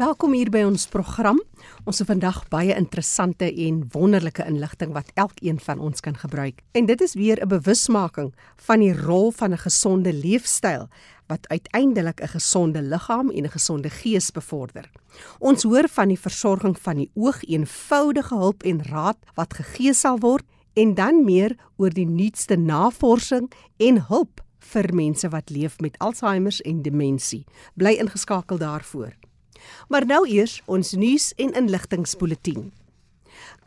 Welkom 0.00 0.32
hier 0.32 0.48
by 0.48 0.62
ons 0.64 0.86
program. 0.88 1.36
Ons 1.84 1.98
het 2.00 2.08
vandag 2.08 2.38
baie 2.48 2.72
interessante 2.72 3.44
en 3.66 3.82
wonderlike 3.92 4.46
inligting 4.48 4.94
wat 4.94 5.10
elkeen 5.20 5.58
van 5.60 5.82
ons 5.84 6.00
kan 6.00 6.16
gebruik. 6.16 6.62
En 6.72 6.86
dit 6.88 7.00
is 7.04 7.12
weer 7.20 7.36
'n 7.36 7.48
bewusmaking 7.48 8.32
van 8.56 8.80
die 8.80 8.94
rol 8.96 9.30
van 9.30 9.52
'n 9.52 9.58
gesonde 9.58 10.12
leefstyl 10.12 10.88
wat 11.26 11.48
uiteindelik 11.48 12.22
'n 12.22 12.28
gesonde 12.28 12.82
liggaam 12.82 13.30
en 13.30 13.44
'n 13.44 13.50
gesonde 13.50 13.90
gees 13.90 14.30
bevorder. 14.30 14.90
Ons 15.38 15.62
hoor 15.62 15.88
van 15.88 16.08
die 16.08 16.20
versorging 16.20 16.78
van 16.78 16.96
die 16.96 17.10
oog, 17.14 17.44
eenvoudige 17.44 18.34
hulp 18.34 18.62
en 18.62 18.82
raad 18.82 19.18
wat 19.34 19.54
gegee 19.54 19.92
sal 19.92 20.18
word 20.18 20.44
en 20.72 20.94
dan 20.94 21.24
meer 21.24 21.56
oor 21.76 21.90
die 21.90 22.08
nuutste 22.08 22.56
navorsing 22.56 23.52
en 23.76 24.06
hulp 24.06 24.40
vir 24.58 24.94
mense 24.94 25.28
wat 25.28 25.50
leef 25.50 25.80
met 25.80 25.98
Alzheimer 25.98 26.60
en 26.64 26.82
demensie. 26.82 27.44
Bly 27.74 27.92
ingeskakel 27.92 28.58
daarvoor. 28.58 29.12
Maar 29.88 30.06
nou 30.06 30.26
eers 30.28 30.60
ons 30.66 30.92
nuus 30.92 31.32
en 31.36 31.52
inligtingspulsatie. 31.52 32.70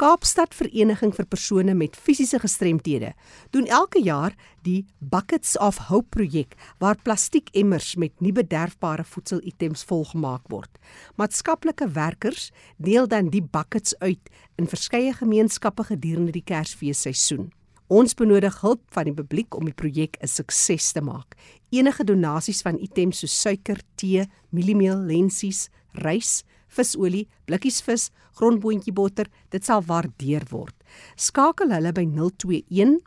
Kaapstad 0.02 0.56
Vereniging 0.58 1.12
vir 1.14 1.28
persone 1.30 1.74
met 1.78 1.94
fisiese 1.94 2.40
gestremthede 2.42 3.12
doen 3.54 3.68
elke 3.70 4.02
jaar 4.02 4.34
die 4.66 4.86
Buckets 4.98 5.54
of 5.62 5.78
Hope 5.90 6.10
projek 6.16 6.56
waar 6.82 6.98
plastiekemmers 6.98 7.94
met 8.02 8.14
nie 8.18 8.34
bederfbare 8.34 9.06
voedselitems 9.06 9.84
volgemaak 9.90 10.50
word. 10.50 10.82
Maatskaplike 11.22 11.92
werkers 11.94 12.50
deel 12.78 13.08
dan 13.08 13.30
die 13.30 13.44
buckets 13.44 13.94
uit 14.00 14.34
in 14.58 14.70
verskeie 14.70 15.14
gemeenskappe 15.14 15.86
gedurende 15.92 16.34
die 16.34 16.46
Kersfeesseisoen. 16.46 17.52
Ons 17.94 18.16
benodig 18.18 18.62
hulp 18.64 18.82
van 18.96 19.06
die 19.06 19.14
publiek 19.14 19.54
om 19.54 19.70
die 19.70 19.78
projek 19.78 20.18
'n 20.22 20.28
sukses 20.28 20.92
te 20.92 21.02
maak. 21.02 21.36
Enige 21.70 22.04
donasies 22.04 22.62
van 22.62 22.80
items 22.80 23.20
soos 23.20 23.42
suiker, 23.42 23.78
tee, 23.96 24.26
mieliemeel, 24.50 24.98
lensies, 24.98 25.70
rys, 26.02 26.42
visolie, 26.74 27.28
blikkies 27.46 27.82
vis, 27.86 28.10
grondboontjie 28.40 28.94
botter, 28.96 29.30
dit 29.54 29.64
sal 29.64 29.84
waardeer 29.86 30.46
word. 30.52 30.76
Skakel 31.16 31.74
hulle 31.74 31.94
by 31.94 32.06
021 32.10 33.00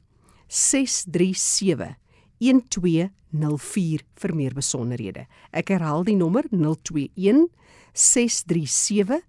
637 0.49 1.97
1204 2.39 4.05
vir 4.23 4.35
meer 4.37 4.55
besonderhede. 4.55 5.27
Ek 5.53 5.73
herhaal 5.75 6.05
die 6.07 6.17
nommer 6.19 6.47
021 6.53 7.49
637 7.93 9.23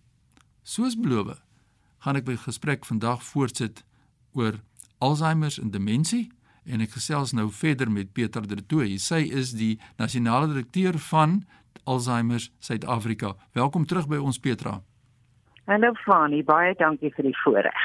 Soos 0.64 0.94
beloof, 0.96 1.42
gaan 2.06 2.16
ek 2.16 2.24
by 2.24 2.38
gesprek 2.40 2.86
vandag 2.88 3.20
voortsit 3.34 3.82
oor 4.32 4.62
Alzheimer 5.04 5.52
en 5.60 5.74
demensie 5.74 6.30
en 6.64 6.80
ek 6.86 6.94
gesels 6.96 7.34
nou 7.36 7.50
verder 7.52 7.92
met 7.92 8.14
Pieter 8.16 8.48
de 8.48 8.62
Tooy. 8.64 8.94
Sy 9.04 9.26
is 9.42 9.52
die 9.60 9.74
nasionale 10.00 10.48
direkteur 10.54 10.96
van 11.10 11.42
Alzheimer 11.84 12.46
Suid-Afrika. 12.64 13.34
Welkom 13.60 13.84
terug 13.92 14.08
by 14.08 14.22
ons 14.24 14.40
Petra. 14.40 14.78
Hallo 15.68 15.92
Fani, 16.06 16.40
baie 16.48 16.72
dankie 16.80 17.12
vir 17.18 17.28
die 17.28 17.36
voorreg. 17.44 17.84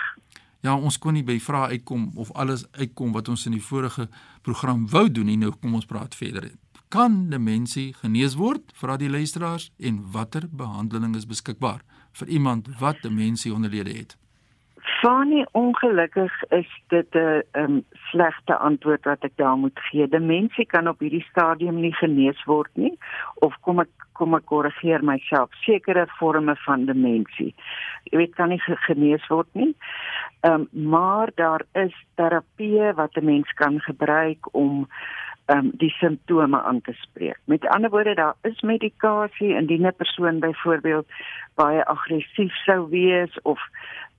Ja, 0.63 0.77
ons 0.77 1.03
kon 1.03 1.19
nie 1.19 1.27
by 1.27 1.41
vrae 1.43 1.75
uitkom 1.75 2.13
of 2.15 2.31
alles 2.39 2.63
uitkom 2.79 3.11
wat 3.19 3.35
ons 3.35 3.49
in 3.51 3.59
die 3.59 3.65
vorige 3.73 4.07
program 4.47 4.87
wou 4.95 5.09
doen 5.11 5.27
nie. 5.33 5.41
Nou 5.43 5.51
kom 5.59 5.75
ons 5.83 5.91
praat 5.91 6.15
verder 6.15 6.53
kan 6.89 7.31
demensie 7.31 7.95
genees 7.95 8.37
word 8.37 8.73
vir 8.81 8.91
al 8.91 9.01
die 9.01 9.11
luisteraars 9.11 9.71
en 9.79 10.01
watter 10.13 10.49
behandeling 10.51 11.17
is 11.17 11.27
beskikbaar 11.27 11.85
vir 12.21 12.29
iemand 12.29 12.69
wat 12.81 13.03
demensie 13.03 13.53
onderlede 13.53 13.93
het? 13.93 14.17
Fanie, 14.99 15.45
ongelukkig 15.53 16.33
is 16.51 16.71
dit 16.89 17.15
'n 17.15 17.43
um, 17.53 17.85
slegte 18.11 18.57
antwoord 18.57 19.05
wat 19.05 19.25
ek 19.25 19.37
daar 19.37 19.57
moet 19.57 19.79
gee. 19.91 20.09
Demensie 20.09 20.67
kan 20.67 20.89
op 20.89 20.99
hierdie 20.99 21.27
stadium 21.31 21.81
nie 21.81 21.95
genees 21.95 22.45
word 22.45 22.71
nie 22.73 22.99
of 23.35 23.55
kom 23.61 23.81
ek 23.81 23.91
kom 24.13 24.35
ek 24.35 24.45
korrigeer 24.45 25.05
myself. 25.05 25.51
Sekere 25.63 26.07
forme 26.19 26.57
van 26.57 26.85
demensie, 26.85 27.55
jy 28.11 28.19
weet, 28.19 28.35
kan 28.35 28.49
nie 28.49 28.61
genees 28.87 29.27
word 29.29 29.49
nie. 29.53 29.75
Ehm 30.41 30.53
um, 30.53 30.69
maar 30.91 31.31
daar 31.35 31.63
is 31.73 31.95
terapie 32.15 32.93
wat 32.95 33.17
'n 33.17 33.25
mens 33.25 33.53
kan 33.55 33.81
gebruik 33.81 34.55
om 34.55 34.89
um, 35.49 35.71
die 35.81 35.91
simptome 35.91 36.63
aan 36.63 36.81
te 36.81 36.93
spreek. 36.93 37.39
Met 37.45 37.67
ander 37.69 37.91
woorde, 37.91 38.15
daar 38.15 38.35
is 38.43 38.61
medikasie 38.61 39.55
indien 39.55 39.87
'n 39.87 39.97
persoon 39.97 40.39
byvoorbeeld 40.39 41.07
baie 41.55 41.85
aggressief 41.85 42.55
sou 42.65 42.89
wees 42.89 43.41
of 43.43 43.61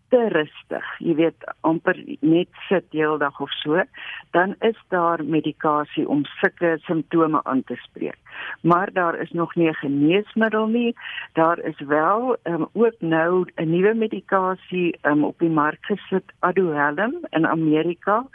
te 0.09 0.27
rustig, 0.33 0.85
jy 1.05 1.13
weet, 1.19 1.45
amper 1.67 1.97
net 2.25 2.49
sit 2.67 2.85
heeldag 2.95 3.39
of 3.39 3.51
so, 3.61 3.83
dan 4.31 4.55
is 4.65 4.77
daar 4.93 5.23
medikasie 5.23 6.07
om 6.09 6.23
sulke 6.39 6.77
simptome 6.87 7.41
aan 7.43 7.63
te 7.63 7.77
spreek. 7.83 8.17
Maar 8.61 8.93
daar 8.93 9.19
is 9.21 9.31
nog 9.31 9.55
nie 9.55 9.69
'n 9.69 9.73
geneesmiddel 9.73 10.67
nie. 10.67 10.95
Daar 11.33 11.59
is 11.59 11.79
wel 11.79 12.37
um, 12.43 12.67
ook 12.73 12.95
nou 12.99 13.45
'n 13.55 13.69
nuwe 13.69 13.93
medikasie 13.93 14.97
um, 15.01 15.23
op 15.23 15.39
die 15.39 15.49
mark 15.49 15.85
gesit, 15.85 16.25
Aduhelm 16.39 17.13
in 17.29 17.47
Amerika 17.47 18.25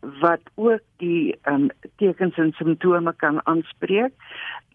wat 0.00 0.40
ook 0.54 0.80
die 0.96 1.38
um, 1.44 1.70
tekens 1.96 2.36
en 2.36 2.52
simptome 2.52 3.12
kan 3.16 3.40
aanspreek 3.46 4.12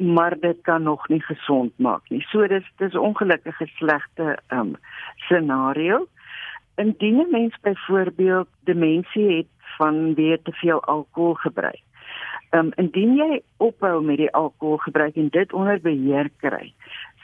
maar 0.02 0.40
dit 0.40 0.62
kan 0.62 0.84
nog 0.84 1.08
nie 1.08 1.22
gesond 1.22 1.72
maak 1.76 2.10
nie. 2.10 2.22
So 2.22 2.48
dis 2.48 2.66
dis 2.78 2.96
ongelukkige 2.98 3.68
slegte 3.78 4.38
um 4.50 4.76
scenario. 5.16 6.08
Indien 6.76 7.20
'n 7.20 7.32
mens 7.32 7.56
byvoorbeeld 7.62 8.48
demensie 8.64 9.38
het 9.38 9.48
van 9.78 10.14
weer 10.14 10.42
te 10.42 10.52
veel 10.52 10.84
alkohol 10.84 11.34
gebruik. 11.34 11.84
Um 12.50 12.72
indien 12.76 13.16
jy 13.16 13.42
ophou 13.58 14.04
met 14.04 14.18
die 14.18 14.34
alkohol 14.34 14.78
gebruik 14.78 15.16
en 15.16 15.30
dit 15.30 15.54
onder 15.54 15.82
beheer 15.82 16.30
kry, 16.38 16.74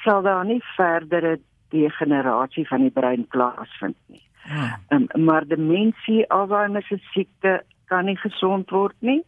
sal 0.03 0.21
daar 0.21 0.45
nie 0.45 0.63
verdere 0.75 1.39
degenerasie 1.69 2.67
van 2.67 2.81
die 2.81 2.91
brein 2.91 3.27
plaasvind 3.27 3.97
nie. 4.05 4.21
Ja. 4.47 4.79
Um, 4.89 5.07
maar 5.13 5.47
demensie, 5.47 6.29
Alzheimer 6.31 6.83
se 6.83 6.97
siekte 6.97 7.63
kan 7.87 8.05
nie 8.05 8.17
gesond 8.17 8.69
word 8.69 8.95
nie. 8.99 9.23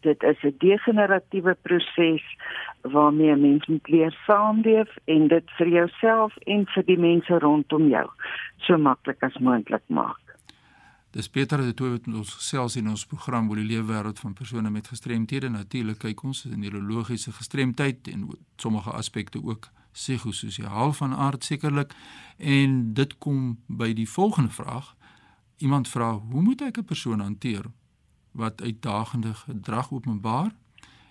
Dit 0.00 0.22
is 0.22 0.42
'n 0.42 0.54
degeneratiewe 0.58 1.56
proses 1.62 2.24
waarmee 2.82 3.32
'n 3.34 3.40
mens 3.40 3.66
moet 3.66 3.88
leer 3.88 4.14
saamleef 4.26 4.96
en 5.04 5.28
dit 5.28 5.50
vir 5.58 5.68
jouself 5.68 6.36
en 6.36 6.66
vir 6.66 6.84
die 6.84 6.98
mense 6.98 7.38
rondom 7.38 7.88
jou 7.88 8.08
so 8.56 8.78
maklik 8.78 9.22
as 9.22 9.38
moontlik 9.38 9.82
maak. 9.86 10.20
Dis 11.10 11.28
Pieter 11.28 11.58
het 11.58 11.76
toe 11.76 11.88
met 11.88 12.06
ons 12.06 12.34
gesels 12.34 12.76
in 12.76 12.88
ons 12.88 13.06
program 13.06 13.48
oor 13.50 13.56
die 13.56 13.66
leefwêreld 13.66 14.18
van 14.18 14.32
persone 14.32 14.70
met 14.70 14.86
gestremthede. 14.88 15.48
Natuurlik 15.48 15.98
kyk 15.98 16.22
ons 16.22 16.44
in 16.44 16.60
neurologiese 16.60 17.32
gestremdheid 17.32 18.08
en 18.08 18.28
sommige 18.56 18.90
aspekte 18.90 19.42
ook 19.42 19.68
psigososiaal 19.92 20.92
van 20.92 21.14
aard 21.14 21.44
sekerlik 21.44 21.92
en 22.38 22.94
dit 22.94 23.18
kom 23.18 23.58
by 23.66 23.92
die 23.92 24.08
volgende 24.08 24.50
vraag. 24.50 24.94
Iemand 25.58 25.88
vra: 25.88 26.12
"Hoe 26.12 26.42
moet 26.42 26.62
ek 26.62 26.78
'n 26.78 26.84
persoon 26.84 27.20
hanteer 27.20 27.64
wat 28.32 28.62
uitdagende 28.62 29.34
gedrag 29.34 29.92
openbaar?" 29.92 30.50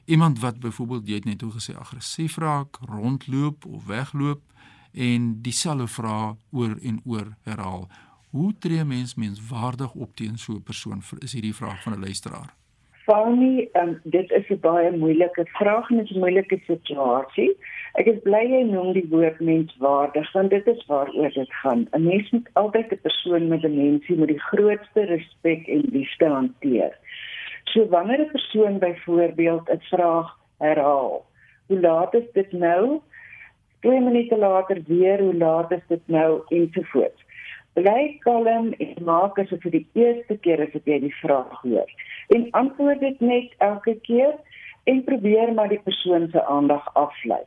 Iemand 0.06 0.40
wat 0.40 0.60
byvoorbeeld 0.60 1.08
jy 1.08 1.14
het 1.14 1.26
net 1.26 1.42
hoe 1.42 1.52
gesê 1.52 1.76
aggressief 1.78 2.38
raak, 2.38 2.78
rondloop 2.82 3.66
of 3.66 3.86
wegloop 3.86 4.42
en 4.92 5.42
dieselfde 5.42 5.88
vraag 5.88 6.36
oor 6.52 6.78
en 6.82 7.02
oor 7.06 7.36
herhaal. 7.42 7.88
Hoe 8.30 8.54
tree 8.60 8.84
mens 8.84 9.16
menswaardig 9.16 9.94
op 9.94 10.16
teen 10.16 10.38
so 10.38 10.54
'n 10.54 10.64
persoon? 10.64 11.02
Is 11.20 11.34
hierdie 11.34 11.56
vraag 11.56 11.82
van 11.82 11.94
'n 11.94 12.00
luisteraar. 12.00 12.54
Fanny, 13.10 13.70
um, 13.74 14.00
dit 14.04 14.32
is 14.32 14.50
'n 14.50 14.60
baie 14.62 14.98
moeilike 14.98 15.46
vraag 15.46 15.90
en 15.90 15.98
'n 15.98 16.20
moeilike 16.20 16.60
situasie. 16.66 17.58
Ek 17.94 18.06
is 18.06 18.20
bly 18.24 18.44
jy 18.54 18.64
noem 18.64 18.94
die 18.94 19.08
woord 19.10 19.40
menswaardig 19.40 20.32
want 20.32 20.50
dit 20.50 20.68
is 20.68 20.86
waaroor 20.86 21.32
dit 21.34 21.54
gaan. 21.62 21.88
'n 21.92 22.04
Mens 22.04 22.30
moet 22.30 22.50
altyd 22.54 22.92
'n 22.92 23.02
persoon 23.02 23.48
met 23.48 23.64
'n 23.64 23.76
mensie 23.76 24.16
met 24.16 24.28
die 24.28 24.40
grootste 24.40 25.02
respek 25.06 25.68
en 25.68 25.82
liefde 25.92 26.26
hanteer. 26.26 26.94
So 27.72 27.88
wanneer 27.88 28.22
'n 28.22 28.32
persoon 28.32 28.80
byvoorbeeld 28.80 29.70
'n 29.70 29.82
vraag 29.92 30.38
herhaal, 30.58 31.26
hoe 31.68 31.80
laat 31.80 32.14
is 32.14 32.32
dit 32.34 32.52
nou? 32.52 33.02
2 33.80 34.00
minute 34.00 34.38
later 34.38 34.82
weer, 34.88 35.20
hoe 35.20 35.36
laat 35.36 35.72
is 35.72 35.86
dit 35.88 36.02
nou 36.06 36.42
ensovoorts 36.48 37.28
bly 37.80 38.18
kalm 38.24 38.74
en 38.78 38.94
maak 39.06 39.40
asof 39.40 39.64
dit 39.68 39.78
die 39.78 40.04
eerste 40.04 40.38
keer 40.44 40.64
is 40.66 40.74
wat 40.76 40.88
jy 40.90 41.00
die 41.06 41.16
vraag 41.22 41.62
hoor. 41.64 41.92
En 42.36 42.48
antwoord 42.62 43.00
dit 43.04 43.22
net 43.24 43.56
elke 43.66 43.96
keer 44.08 44.36
en 44.90 45.04
probeer 45.08 45.54
maar 45.54 45.72
die 45.72 45.82
persoon 45.86 46.30
se 46.34 46.44
aandag 46.46 46.88
aflei. 47.00 47.42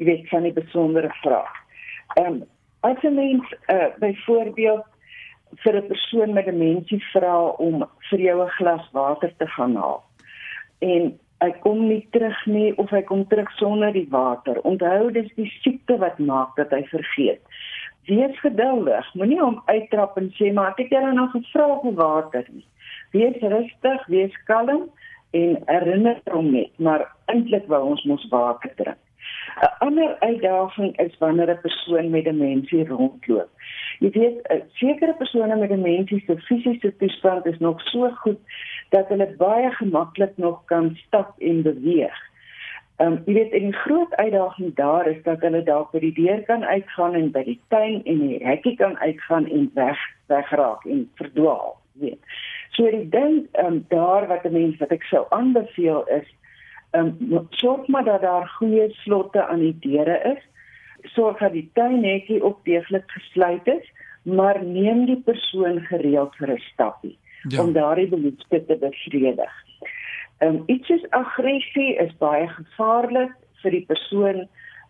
Jy 0.00 0.08
weet 0.10 0.28
van 0.32 0.48
die 0.48 0.56
besondere 0.56 1.12
vraag. 1.22 1.54
Ehm 2.16 2.42
um, 2.42 2.42
as 2.82 3.02
'n 3.02 3.14
mens 3.14 3.54
uh, 3.70 3.90
byvoorbeeld 3.98 4.86
vir 5.56 5.76
'n 5.76 5.86
persoon 5.86 6.32
met 6.32 6.44
demensie 6.44 7.02
vra 7.12 7.46
om 7.58 7.84
vir 8.10 8.20
jou 8.20 8.42
'n 8.44 8.56
glas 8.58 8.88
water 8.92 9.32
te 9.38 9.46
gaan 9.46 9.76
haal. 9.76 10.02
En 10.80 11.18
hy 11.40 11.50
kom 11.60 11.88
nie 11.88 12.06
terug 12.10 12.46
nie 12.46 12.78
of 12.78 12.90
hy 12.90 13.02
kom 13.02 13.26
terug 13.26 13.50
sonder 13.50 13.92
die 13.92 14.08
water. 14.10 14.60
Onthou 14.60 15.10
dis 15.12 15.34
die 15.34 15.52
siekte 15.62 15.98
wat 15.98 16.18
maak 16.18 16.56
dat 16.56 16.70
hy 16.70 16.84
vergeet 16.84 17.40
wees 18.06 18.40
geduldig. 18.40 19.14
Moenie 19.14 19.40
hom 19.40 19.62
uittrap 19.66 20.16
en 20.18 20.30
sê 20.38 20.50
maar 20.52 20.72
ek 20.74 20.84
het 20.84 20.96
jou 20.96 21.12
nog 21.14 21.30
gevra 21.36 21.78
vir 21.84 21.94
water 21.98 22.48
nie. 22.50 22.66
Wees 23.12 23.38
rustig, 23.40 24.06
wees 24.10 24.36
kalm 24.48 24.88
en 25.36 25.56
herinner 25.68 26.18
hom 26.32 26.50
net, 26.52 26.72
maar 26.78 27.06
eintlik 27.32 27.68
wou 27.72 27.82
ons 27.92 28.04
mos 28.08 28.24
water 28.32 28.72
drink. 28.76 28.98
'n 29.62 29.70
Ander 29.86 30.16
uitdaging 30.20 30.96
is 30.98 31.18
wanneer 31.18 31.50
'n 31.50 31.62
persoon 31.62 32.10
met 32.10 32.24
demensie 32.24 32.84
rondloop. 32.88 33.50
Jy 34.02 34.10
weet, 34.10 34.38
sekere 34.74 35.14
persone 35.14 35.56
met 35.56 35.70
demensie 35.70 36.22
se 36.26 36.34
fisiese 36.48 36.90
toestand 36.98 37.46
is 37.46 37.58
nog 37.58 37.80
so 37.92 38.08
goed 38.24 38.38
dat 38.90 39.08
hulle 39.08 39.28
baie 39.38 39.70
gemaklik 39.70 40.32
nog 40.36 40.64
kan 40.64 40.96
stap 41.06 41.38
en 41.38 41.62
beweeg. 41.62 42.18
Ehm 42.96 43.12
um, 43.12 43.22
jy 43.26 43.34
weet 43.34 43.52
en 43.52 43.68
die 43.68 43.78
groot 43.84 44.14
uitdaging 44.14 44.74
daar 44.74 45.06
is 45.06 45.22
dat 45.22 45.40
hulle 45.46 45.62
dalk 45.62 45.94
by 45.94 46.02
die 46.02 46.14
deur 46.18 46.42
kan 46.50 46.64
uitgaan 46.64 47.14
en 47.14 47.30
by 47.30 47.44
die 47.46 47.60
tuin 47.68 48.02
en 48.04 48.18
die 48.26 48.42
hekkie 48.42 48.74
kan 48.76 48.98
uitgaan 48.98 49.46
en 49.46 49.70
weg 49.74 50.02
wegraak 50.26 50.84
en 50.84 51.06
verdwaal, 51.20 51.76
weet. 52.02 52.34
So 52.74 52.90
die 52.90 53.08
ding 53.08 53.46
ehm 53.52 53.66
um, 53.66 53.84
daar 53.88 54.26
wat 54.26 54.44
'n 54.44 54.52
mens 54.52 54.78
wat 54.82 54.90
ek 54.90 55.06
sou 55.12 55.26
aanbeveel 55.28 56.04
is 56.18 56.28
ehm 56.90 57.14
um, 57.30 57.46
sorg 57.50 57.86
maar 57.86 58.04
dat 58.04 58.20
daar 58.20 58.48
goeie 58.58 58.90
slotte 58.90 59.46
aan 59.46 59.62
die 59.62 59.76
deure 59.80 60.18
is. 60.34 60.42
Sorg 61.02 61.38
dat 61.38 61.52
die 61.52 61.70
tuinhekkie 61.74 62.42
ook 62.42 62.64
deeglik 62.64 63.10
gesluit 63.10 63.66
is, 63.66 63.92
maar 64.22 64.64
neem 64.64 65.04
die 65.06 65.20
persoon 65.20 65.80
gereeld 65.80 66.36
vir 66.36 66.50
'n 66.50 66.62
stappie 66.72 67.18
ja. 67.48 67.62
om 67.62 67.72
daardie 67.72 68.08
behoefte 68.08 68.64
te 68.66 68.76
bevredig. 68.76 69.52
Ehm 70.38 70.54
um, 70.54 70.62
iets 70.66 70.86
soos 70.86 71.10
aggressie 71.10 71.96
is 71.96 72.16
baie 72.18 72.48
gevaarlik 72.48 73.34
vir 73.62 73.70
die 73.70 73.84
persoon 73.86 74.48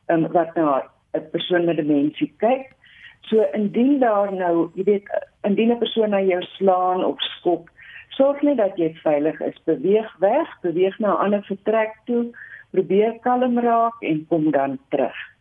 um, 0.09 0.29
wat 0.33 0.55
na 0.55 0.83
'n 1.13 1.29
persoon 1.31 1.65
met 1.65 1.77
demensie 1.77 2.33
kyk. 2.37 2.73
So 3.21 3.45
indien 3.53 3.99
daar 3.99 4.33
nou, 4.33 4.71
jy 4.75 4.85
weet, 4.85 5.09
indien 5.43 5.73
'n 5.73 5.79
persoon 5.79 6.11
na 6.11 6.21
jou 6.21 6.43
slaan 6.43 7.05
of 7.05 7.21
skop, 7.21 7.69
sorg 8.09 8.43
net 8.43 8.57
dat 8.57 8.77
jy 8.77 8.95
veilig 9.03 9.41
is. 9.41 9.59
Beweeg 9.65 10.17
weg, 10.19 10.49
beweeg 10.63 10.99
na 10.99 11.13
'n 11.13 11.25
ander 11.25 11.43
vertrek 11.43 11.95
toe, 12.05 12.33
probeer 12.71 13.19
kalm 13.21 13.59
raak 13.59 14.01
en 14.01 14.27
kom 14.29 14.51
dan 14.51 14.79
terug. 14.89 15.32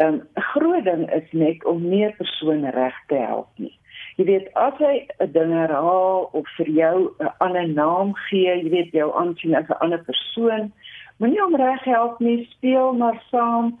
Ehm, 0.00 0.14
'n 0.14 0.20
um, 0.20 0.42
Groot 0.42 0.84
ding 0.84 1.12
is 1.12 1.32
net 1.32 1.64
om 1.64 1.88
meer 1.88 2.12
persone 2.16 2.70
reg 2.70 2.94
te 3.06 3.14
help 3.14 3.48
nie. 3.56 3.78
Jy 4.16 4.24
weet 4.24 4.48
as 4.54 4.76
hy 4.78 5.06
'n 5.18 5.32
ding 5.32 5.52
herhaal 5.52 6.28
of 6.32 6.48
vir 6.56 6.68
jou 6.68 7.14
'n 7.20 7.32
ander 7.38 7.68
naam 7.68 8.14
gee, 8.14 8.54
jy 8.62 8.70
weet 8.70 8.92
jou 8.92 9.08
aansien 9.16 9.54
as 9.54 9.68
'n 9.68 9.80
ander 9.80 10.02
persoon, 10.04 10.72
moenie 11.18 11.40
hom 11.40 11.56
reg 11.56 11.84
help 11.84 12.20
nie, 12.20 12.48
speel 12.50 12.92
maar 12.92 13.22
saam. 13.30 13.78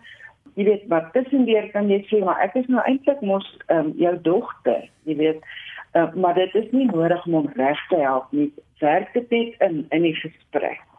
Jy 0.54 0.64
weet 0.64 0.84
wat 0.88 1.12
tussendeur 1.12 1.70
kan 1.70 1.88
jy 1.88 2.04
sê 2.08 2.24
maar 2.24 2.40
ek 2.40 2.54
is 2.54 2.66
nou 2.66 2.82
eintlik 2.84 3.20
mos 3.20 3.56
um, 3.68 3.92
jou 3.96 4.14
dogter, 4.22 4.88
jy 5.04 5.16
weet. 5.16 5.40
Uh, 5.94 6.12
maar 6.14 6.34
dit 6.34 6.54
is 6.54 6.70
nie 6.70 6.86
nodig 6.86 7.26
om 7.26 7.32
hom 7.32 7.52
reg 7.54 7.80
te 7.88 7.96
help 7.96 8.26
nie. 8.30 8.52
Werk 8.78 9.12
dit 9.12 9.30
net 9.30 9.54
in 9.70 9.86
in 9.90 10.02
die 10.02 10.14
gesprek. 10.14 10.89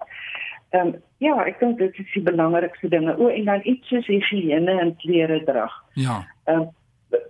Ehm 0.72 0.88
um, 0.88 0.94
ja, 1.20 1.36
ek 1.46 1.60
dink 1.60 1.80
dit 1.82 1.98
is 2.00 2.12
die 2.14 2.24
belangrikste 2.24 2.88
dinge. 2.88 3.16
O 3.20 3.28
en 3.28 3.50
dan 3.50 3.66
iets 3.68 3.88
soos 3.92 4.08
higiëne 4.08 4.78
en 4.80 4.94
klere 5.04 5.42
drag. 5.48 5.74
Ja. 6.00 6.22
Ehm 6.48 6.68
um, 6.68 6.70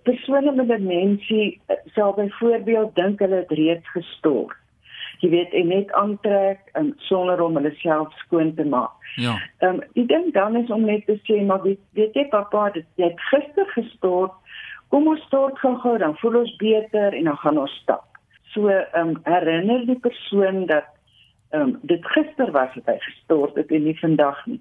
persone 0.06 0.52
met 0.54 0.68
demensie 0.70 1.62
eh, 1.66 1.78
sal 1.96 2.14
byvoorbeeld 2.14 2.96
dink 2.96 3.20
hulle 3.20 3.42
het 3.42 3.52
reeds 3.58 3.88
gestort. 3.96 4.58
Jy 5.22 5.30
weet, 5.30 5.54
en 5.54 5.68
net 5.68 5.92
aantrek 5.98 6.70
en 6.78 6.94
sonder 7.10 7.42
om 7.42 7.58
hulle 7.58 7.74
self 7.82 8.14
skoon 8.22 8.54
te 8.56 8.66
maak. 8.66 8.94
Ja. 9.16 9.40
Ehm 9.66 9.82
um, 9.82 9.82
ek 9.96 10.08
dink 10.14 10.34
dan 10.38 10.62
is 10.62 10.70
om 10.70 10.86
net 10.86 11.06
te 11.10 11.18
sê 11.26 11.42
maar 11.46 11.66
weet, 11.66 11.82
weet 11.98 12.14
jy 12.14 12.28
pappa, 12.30 12.70
dit 12.78 12.86
jy 13.02 13.10
het 13.10 13.28
gister 13.34 13.74
gestort. 13.74 14.38
Kom 14.94 15.08
ons 15.08 15.26
stort 15.26 15.58
gou-gou 15.66 15.98
dan 15.98 16.18
voel 16.22 16.44
ons 16.44 16.56
beter 16.62 17.18
en 17.18 17.34
dan 17.34 17.42
gaan 17.42 17.58
ons 17.66 17.78
stap. 17.82 18.06
So 18.54 18.70
ehm 18.70 19.16
um, 19.16 19.22
herinner 19.26 19.86
die 19.90 20.00
persoon 20.00 20.68
dat 20.70 20.94
ehm 21.52 21.62
um, 21.62 21.80
dit 21.82 22.06
gister 22.06 22.52
was 22.52 22.74
hy 22.86 22.98
gestort 23.00 23.56
het 23.56 23.72
en 23.72 23.84
nie 23.84 23.98
vandag 24.00 24.46
nie. 24.46 24.60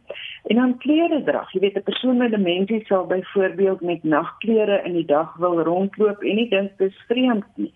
En 0.51 0.57
dan 0.57 0.79
klere 0.79 1.23
dra. 1.23 1.47
Jy 1.53 1.61
weet 1.61 1.77
'n 1.77 1.83
persoon 1.83 2.17
met 2.17 2.31
demensie 2.31 2.85
sal 2.87 3.07
byvoorbeeld 3.07 3.81
met 3.81 4.03
nagklere 4.03 4.83
in 4.85 4.93
die 4.93 5.05
dag 5.05 5.37
wil 5.37 5.63
rondloop 5.63 6.23
en 6.23 6.35
nie 6.35 6.49
dink 6.49 6.79
dit 6.79 6.91
is 6.91 7.05
vreemd 7.09 7.47
nie. 7.55 7.73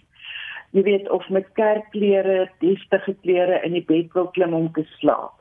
Jy 0.71 0.83
weet 0.83 1.11
of 1.11 1.29
met 1.29 1.53
kerkklere, 1.53 2.51
deftige 2.59 3.15
klere 3.23 3.63
in 3.63 3.73
die 3.73 3.85
bed 3.85 4.13
wil 4.13 4.27
klim 4.27 4.55
om 4.55 4.73
te 4.73 4.85
slaap. 4.99 5.33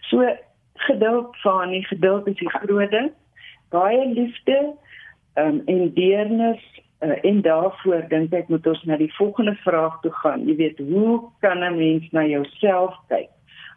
So 0.00 0.36
geduld 0.74 1.36
van 1.40 1.70
nie 1.70 1.84
geduld 1.84 2.26
is 2.26 2.36
die 2.36 2.50
groot 2.50 2.90
ding. 2.90 3.12
Baie 3.68 4.08
liefde 4.08 4.74
ehm 5.34 5.46
um, 5.46 5.62
en 5.66 5.94
deernis 5.94 6.82
Uh, 7.00 7.16
en 7.24 7.40
daarvoor 7.42 8.08
dink 8.08 8.32
ek 8.36 8.48
moet 8.52 8.66
ons 8.66 8.82
na 8.84 8.96
die 9.00 9.12
volgende 9.16 9.54
vraag 9.64 10.00
toe 10.00 10.12
gaan. 10.12 10.44
Jy 10.48 10.56
weet, 10.56 10.78
hoe 10.78 11.30
kan 11.40 11.64
'n 11.64 11.76
mens 11.76 12.10
na 12.12 12.26
jouself 12.26 12.94
kyk 13.08 13.30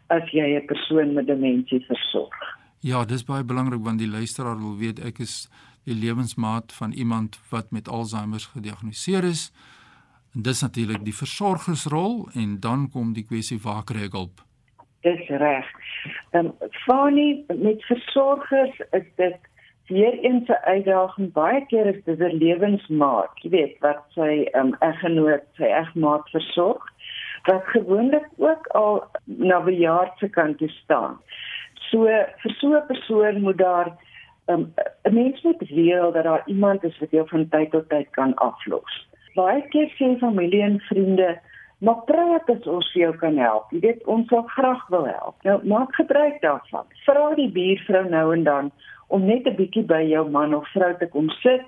as 0.08 0.30
jy 0.30 0.56
'n 0.56 0.66
persoon 0.66 1.14
met 1.14 1.26
demensie 1.26 1.80
versorg? 1.86 2.36
Ja, 2.80 3.04
dis 3.04 3.24
baie 3.24 3.44
belangrik 3.44 3.80
want 3.80 3.98
die 3.98 4.10
luisteraar 4.10 4.58
wil 4.58 4.76
weet 4.76 4.98
ek 5.00 5.18
is 5.18 5.48
die 5.84 5.94
lewensmaat 5.94 6.72
van 6.72 6.92
iemand 6.92 7.40
wat 7.50 7.70
met 7.70 7.88
Alzheimer 7.88 8.40
gediagnoseer 8.52 9.24
is. 9.24 9.52
En 10.34 10.42
dis 10.42 10.60
natuurlik 10.60 11.04
die 11.04 11.14
versorgersrol 11.14 12.28
en 12.34 12.60
dan 12.60 12.90
kom 12.90 13.12
die 13.12 13.24
kwessie 13.24 13.60
waar 13.62 13.84
kry 13.84 14.04
ek 14.08 14.12
hulp? 14.12 14.44
Dis 15.00 15.28
reg. 15.28 15.66
Ehm 16.32 16.46
um, 16.46 16.70
Fanny 16.84 17.44
met 17.48 17.84
versorgers 17.84 18.80
is 18.90 19.08
dit 19.16 19.36
weer 19.88 20.18
eens 20.18 20.48
'n 20.48 20.64
uitdaging 20.64 21.32
baie 21.32 21.66
keer 21.66 21.86
is 21.86 22.04
dit 22.04 22.18
'n 22.18 22.38
lewensmaat, 22.38 23.30
jy 23.42 23.50
weet, 23.50 23.78
wat 23.80 24.02
sy 24.14 24.48
um, 24.52 24.76
eggenoot, 24.78 25.44
sy 25.56 25.64
egmaat 25.64 26.30
versorg, 26.30 26.82
wat 27.44 27.62
gewoonlik 27.64 28.28
ook 28.36 28.66
al 28.66 29.04
na 29.24 29.60
bejaard 29.60 30.18
se 30.18 30.28
kant 30.28 30.58
toe 30.58 30.68
staan. 30.68 31.20
So 31.90 32.04
vir 32.42 32.52
so 32.60 32.74
'n 32.76 32.86
persoon 32.86 33.40
moet 33.40 33.58
daar 33.58 33.88
'n 34.48 34.52
um, 34.52 34.74
mens 35.12 35.42
moet 35.42 35.68
weet 35.68 36.12
dat 36.12 36.24
daar 36.24 36.42
iemand 36.46 36.84
is 36.84 36.98
wat 36.98 37.10
jou 37.10 37.28
van 37.28 37.48
tyd 37.48 37.70
tot 37.70 37.88
tyd 37.88 38.10
kan 38.10 38.34
aflos. 38.34 39.08
Baie 39.34 39.68
keer 39.68 39.88
sê 39.88 40.18
familie 40.18 40.62
en 40.62 40.80
vriende 40.80 41.40
Maar 41.84 42.00
praat 42.08 42.48
as 42.48 42.66
ons 42.70 42.92
jou 42.96 43.10
kan 43.20 43.36
help. 43.36 43.72
Jy 43.74 43.80
weet 43.82 44.04
ons 44.08 44.28
sal 44.32 44.46
graag 44.54 44.84
wil 44.92 45.04
help. 45.04 45.34
Nou 45.44 45.58
maak 45.68 45.94
gebruik 45.98 46.40
daarvan. 46.40 46.86
Vra 47.04 47.26
die 47.36 47.50
buurvrou 47.52 48.04
nou 48.08 48.26
en 48.32 48.44
dan 48.46 48.70
om 49.14 49.26
net 49.30 49.46
'n 49.46 49.56
bietjie 49.60 49.86
by 49.94 50.02
jou 50.10 50.24
man 50.30 50.54
of 50.54 50.68
vrou 50.74 50.92
te 50.98 51.06
kom 51.06 51.28
sit. 51.30 51.64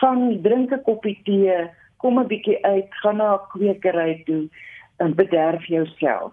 Gaan 0.00 0.42
drink 0.42 0.72
'n 0.72 0.82
koppie 0.88 1.18
tee, 1.24 1.56
kom 1.96 2.18
'n 2.18 2.26
bietjie 2.32 2.58
uit, 2.64 2.90
gaan 3.02 3.16
na 3.16 3.34
'n 3.34 3.46
kwekery 3.52 4.22
toe 4.26 4.48
en 4.96 5.14
bederf 5.14 5.64
jouself. 5.66 6.32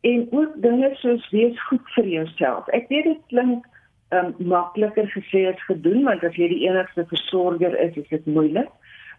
En 0.00 0.28
ook 0.30 0.52
dinge 0.62 0.90
soos 0.94 1.30
wees 1.30 1.62
goed 1.68 1.86
vir 1.94 2.06
jouself. 2.06 2.68
Ek 2.68 2.88
weet 2.88 3.04
dit 3.04 3.22
klink 3.26 3.66
um, 4.10 4.34
makliker 4.38 5.08
gesê 5.10 5.48
as 5.48 5.64
gedoen 5.66 6.04
want 6.04 6.24
as 6.24 6.36
jy 6.36 6.48
die 6.48 6.68
enigste 6.68 7.04
versorger 7.08 7.74
is, 7.80 7.96
is 7.96 8.08
dit 8.08 8.26
moeilik. 8.26 8.70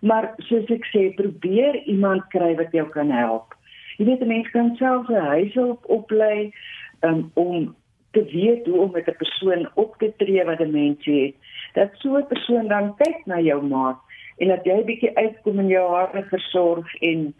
Maar 0.01 0.33
soos 0.37 0.69
ek 0.71 0.85
sê, 0.93 1.09
probeer 1.15 1.75
iemand 1.83 2.23
kry 2.31 2.55
wat 2.55 2.71
jou 2.71 2.87
kan 2.89 3.11
help. 3.11 3.55
Jy 3.97 4.05
weet 4.05 4.21
'n 4.21 4.27
mens 4.27 4.49
kan 4.49 4.75
self 4.75 5.09
'n 5.09 5.25
huishulp 5.33 5.83
oplei 5.85 6.53
um, 7.01 7.31
om 7.33 7.75
te 8.11 8.23
weet 8.23 8.65
hoe 8.65 8.79
om 8.79 8.91
met 8.91 9.07
'n 9.07 9.17
persoon 9.17 9.69
op 9.73 9.95
te 9.97 10.13
tree 10.17 10.43
wat 10.43 10.59
'n 10.59 10.71
mens 10.71 11.05
het. 11.05 11.35
Dat 11.73 11.89
so 11.93 12.17
'n 12.17 12.27
persoon 12.27 12.67
dan 12.67 12.95
kyk 12.95 13.25
na 13.25 13.39
jou 13.39 13.63
maat 13.63 13.99
en 14.37 14.47
dat 14.47 14.63
jy 14.65 14.83
bietjie 14.83 15.17
uitkom 15.17 15.59
en 15.59 15.67
jou 15.67 15.95
hare 15.95 16.23
versorg 16.23 16.95
en 16.95 17.35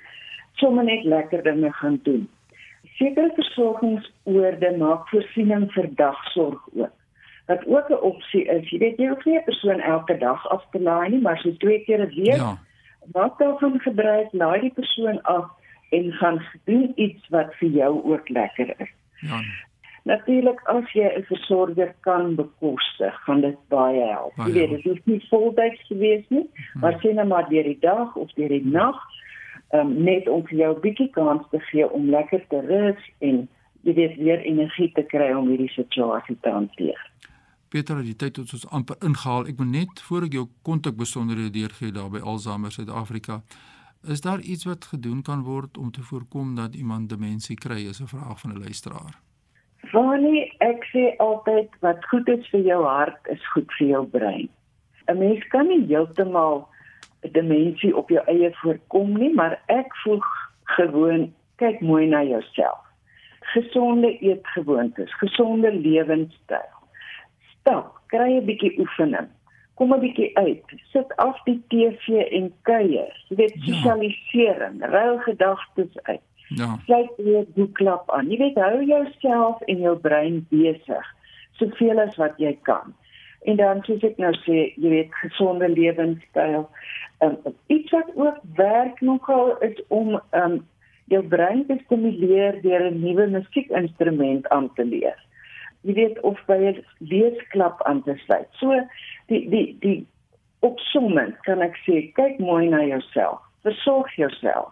sommer 0.54 0.84
net 0.84 1.04
lekker 1.04 1.44
dinge 1.44 1.72
gaan 1.72 2.00
doen. 2.04 2.30
Sekere 2.84 3.32
versorgingsoorde 3.36 4.78
maak 4.78 5.10
voorsiening 5.10 5.72
vir 5.72 5.90
dagsorg 5.96 6.60
ook 6.74 6.98
wat 7.50 7.66
ook 7.66 7.90
'n 7.90 8.04
opsie 8.12 8.46
is. 8.46 8.70
Jy 8.70 8.78
weet 8.78 8.98
jy 8.98 9.08
hoef 9.08 9.26
nie 9.26 9.38
'n 9.38 9.44
persoon 9.44 9.80
elke 9.80 10.18
dag 10.18 10.50
af 10.50 10.66
te 10.72 10.82
laai 10.82 11.10
nie, 11.10 11.22
maar 11.22 11.38
so 11.38 11.58
twee 11.58 11.84
keer 11.84 12.00
'n 12.00 12.16
week. 12.16 12.36
Ja. 12.36 12.58
Wat 13.12 13.38
daarvan 13.38 13.80
gebruik, 13.80 14.28
laai 14.32 14.60
die 14.60 14.74
persoon 14.74 15.22
af 15.22 15.46
en 15.90 16.12
gaan 16.12 16.42
doen 16.64 16.92
iets 16.96 17.28
wat 17.30 17.56
vir 17.56 17.70
jou 17.70 18.04
ook 18.04 18.30
lekker 18.30 18.74
is. 18.78 18.92
Ja. 19.20 19.40
Natuurlik 20.03 20.62
as 20.63 20.91
jy 20.94 21.06
'n 21.18 21.24
versorger 21.24 21.96
kan 22.00 22.36
bekostig, 22.36 23.15
gaan 23.25 23.41
dit 23.41 23.58
baie 23.68 24.01
help. 24.01 24.34
Jy 24.36 24.51
weet, 24.53 24.70
dit 24.70 24.86
is 24.86 25.01
nie 25.03 25.25
voltyds 25.29 25.82
gewees 25.88 26.25
nie, 26.29 26.48
hmm. 26.50 26.82
maar 26.82 27.00
sien 27.00 27.15
nou 27.15 27.27
maar 27.27 27.50
deur 27.50 27.63
die 27.63 27.79
dag 27.79 28.15
of 28.15 28.32
deur 28.34 28.50
die 28.50 28.65
nag, 28.65 28.96
um, 29.74 30.03
net 30.03 30.27
om 30.27 30.48
vir 30.48 30.58
jou 30.58 30.75
'n 30.75 30.82
bietjie 30.82 31.10
kans 31.10 31.44
te 31.51 31.60
gee 31.60 31.91
om 31.91 32.10
lekker 32.10 32.48
te 32.48 32.60
rus 32.62 33.01
en 33.20 33.48
jy 33.82 33.94
weet 33.94 34.18
weer 34.18 34.41
energie 34.41 34.91
te 34.91 35.03
kry 35.03 35.32
om 35.34 35.48
hierdie 35.48 35.72
situasie 35.72 36.38
te 36.41 36.50
hanteer. 36.50 37.12
Peter, 37.70 38.03
die 38.03 38.15
tyd 38.15 38.36
het 38.36 38.53
ons 38.53 38.70
amper 38.74 38.96
ingehaal. 39.06 39.46
Ek 39.48 39.58
moet 39.58 39.72
net 39.72 40.01
voor 40.08 40.25
ek 40.25 40.34
jou 40.34 40.48
kontak 40.62 40.96
besonderhede 40.98 41.53
deurgee 41.53 41.91
daar 41.91 42.10
by 42.10 42.20
Alzheimer 42.20 42.72
Suid-Afrika. 42.72 43.41
Is 44.08 44.22
daar 44.22 44.39
iets 44.39 44.65
wat 44.65 44.86
gedoen 44.86 45.22
kan 45.22 45.44
word 45.44 45.77
om 45.77 45.91
te 45.91 46.01
voorkom 46.01 46.56
dat 46.56 46.75
iemand 46.75 47.10
demensie 47.10 47.56
kry? 47.56 47.86
Is 47.86 48.01
'n 48.01 48.08
vraag 48.08 48.39
van 48.39 48.53
'n 48.53 48.60
luisteraar. 48.60 49.28
Wanneer 49.91 50.51
ek 50.62 50.84
sê 50.93 51.15
altyd 51.17 51.69
wat 51.81 52.05
goed 52.12 52.27
is 52.29 52.50
vir 52.53 52.62
jou 52.67 52.84
hart 52.86 53.31
is 53.34 53.46
goed 53.53 53.72
vir 53.77 53.88
jou 53.88 54.03
brein. 54.05 54.50
'n 55.10 55.17
Mens 55.17 55.48
kan 55.53 55.67
nie 55.67 55.86
heeltemal 55.89 56.67
demensie 57.22 57.96
op 57.98 58.10
jou 58.10 58.24
eie 58.27 58.51
voorkom 58.62 59.17
nie, 59.17 59.34
maar 59.34 59.60
ek 59.67 59.96
voel 60.03 60.22
gewoon 60.77 61.34
kyk 61.58 61.81
mooi 61.81 62.05
na 62.08 62.24
jouself. 62.24 62.86
Gesonde 63.53 64.13
eetgewoontes, 64.19 65.13
gesonde 65.17 65.72
lewenstyl 65.74 66.69
stap, 67.69 67.98
kry 68.08 68.31
'n 68.38 68.46
bietjie 68.46 68.79
oefening. 68.79 69.29
Kom 69.75 69.93
'n 69.93 70.00
bietjie 70.00 70.38
uit. 70.38 70.65
Sit 70.91 71.15
af 71.17 71.38
die 71.46 71.62
TV 71.67 72.08
en 72.38 72.53
kuier. 72.62 73.13
Jy 73.29 73.36
weet 73.36 73.53
ja. 73.53 73.74
sosialisering, 73.74 74.86
ruil 74.86 75.17
gedagtes 75.19 75.93
uit. 76.03 76.28
Ja. 76.58 76.79
Sluit 76.86 77.12
weer 77.18 77.46
die 77.56 77.70
klap 77.77 78.10
aan. 78.12 78.29
Jy 78.32 78.38
weet 78.38 78.58
hou 78.58 78.84
jouself 78.86 79.62
en 79.68 79.84
jou 79.86 79.96
brein 79.98 80.41
besig 80.50 81.15
soveel 81.60 82.00
as 82.00 82.15
wat 82.15 82.38
jy 82.39 82.56
kan. 82.63 82.94
En 83.48 83.56
dan 83.60 83.84
soos 83.84 84.03
ek 84.03 84.18
nou 84.18 84.34
sê, 84.46 84.70
jy 84.79 84.89
weet 84.89 85.15
gesonde 85.22 85.68
lewenstyl. 85.70 86.65
Um, 87.24 87.38
iets 87.68 87.91
wat 87.91 88.12
ook 88.15 88.39
werk 88.56 89.01
nogal 89.01 89.58
is 89.63 89.75
om 89.88 90.20
um, 90.32 90.60
jou 91.12 91.24
brein 91.27 91.65
te 91.68 91.77
stimuleer 91.86 92.62
deur 92.63 92.89
'n 92.91 93.01
nuwe 93.01 93.27
musiekinstrument 93.27 94.48
aan 94.50 94.74
te 94.74 94.86
leer 94.86 95.20
jy 95.88 95.94
weet 95.96 96.20
of 96.27 96.39
by 96.48 96.58
'n 96.58 96.86
leesklap 96.98 97.84
aan 97.84 98.03
te 98.03 98.15
sluit. 98.25 98.48
So 98.51 98.75
die 99.27 99.50
die 99.50 99.77
die 99.79 100.08
opsomming 100.60 101.36
kan 101.48 101.62
ek 101.62 101.77
sê, 101.86 102.12
kyk 102.13 102.39
mooi 102.39 102.68
na 102.70 102.84
jouself. 102.84 103.39
Versorg 103.63 104.12
jouself. 104.15 104.72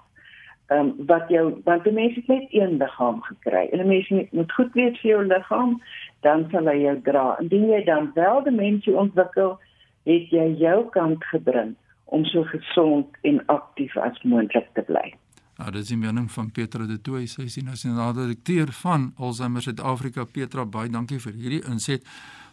Um, 0.68 0.90
wat 1.08 1.30
jou 1.32 1.62
want 1.64 1.84
die 1.84 1.94
mens 1.96 2.16
het 2.16 2.28
net 2.28 2.48
een 2.52 2.78
liggaam 2.78 3.22
gekry. 3.24 3.70
En 3.72 3.80
'n 3.80 3.88
mens 3.88 4.10
moet 4.32 4.52
goed 4.52 4.74
weet 4.74 4.98
vir 5.00 5.10
jou 5.12 5.26
liggaam, 5.26 5.82
dan 6.22 6.48
sal 6.52 6.68
hy 6.68 6.82
jou 6.82 7.02
dra. 7.02 7.38
Indien 7.40 7.70
jy 7.70 7.84
dan 7.84 8.12
wel 8.14 8.44
demensie 8.44 8.96
ontwikkel, 8.96 9.60
het 10.04 10.30
jy 10.30 10.56
jou 10.58 10.90
kant 10.90 11.24
gebring 11.24 11.76
om 12.06 12.26
so 12.26 12.44
gesond 12.44 13.08
en 13.22 13.46
aktief 13.46 13.98
as 13.98 14.22
moontlik 14.24 14.68
te 14.74 14.82
bly. 14.82 15.14
Nou 15.58 15.72
dis 15.72 15.88
die 15.88 15.98
mening 15.98 16.32
van 16.32 16.52
Petra 16.52 16.86
de 16.86 17.02
Tooy, 17.02 17.26
sy 17.26 17.48
is 17.50 17.56
die 17.58 17.66
nasionale 17.66 18.14
direkteur 18.14 18.72
van 18.84 19.12
Alzheimer 19.18 19.62
Suid-Afrika. 19.62 20.26
Petra, 20.32 20.66
baie 20.66 20.92
dankie 20.94 21.20
vir 21.20 21.34
hierdie 21.34 21.64
inset 21.66 22.06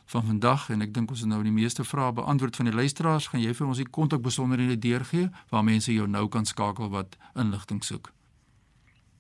van 0.07 0.23
vandag 0.23 0.69
en 0.71 0.83
ek 0.85 0.95
dink 0.95 1.11
ons 1.11 1.21
het 1.21 1.29
nou 1.29 1.43
die 1.43 1.55
meeste 1.55 1.85
vrae 1.85 2.13
beantwoord 2.13 2.57
van 2.57 2.69
die 2.69 2.75
luisteraars. 2.75 3.27
Gaan 3.33 3.43
jy 3.43 3.55
vir 3.55 3.67
ons 3.67 3.81
die 3.81 3.91
kontakbesonderhede 3.99 4.79
deurgee 4.79 5.29
waar 5.51 5.65
mense 5.65 5.93
jou 5.93 6.09
nou 6.09 6.29
kan 6.29 6.45
skakel 6.45 6.89
wat 6.93 7.17
inligting 7.35 7.85
soek? 7.85 8.13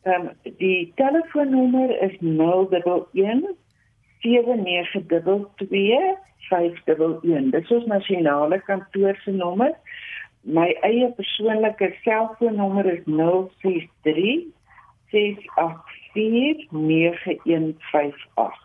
Ehm 0.04 0.28
um, 0.28 0.52
die 0.60 0.92
telefoonnommer 1.00 1.90
is 2.04 2.16
011 2.20 2.68
792 4.24 6.18
511. 6.48 7.50
Dit 7.50 7.62
is 7.62 7.70
ons 7.70 7.86
nasionale 7.86 8.60
kantoor 8.64 9.16
se 9.24 9.30
nommer 9.32 9.72
my 10.44 10.66
eie 10.84 11.08
persoonlike 11.16 11.88
selfoonnommer 12.04 12.86
is 12.92 13.00
063 13.08 14.52
684 15.10 16.68
9158. 16.70 18.63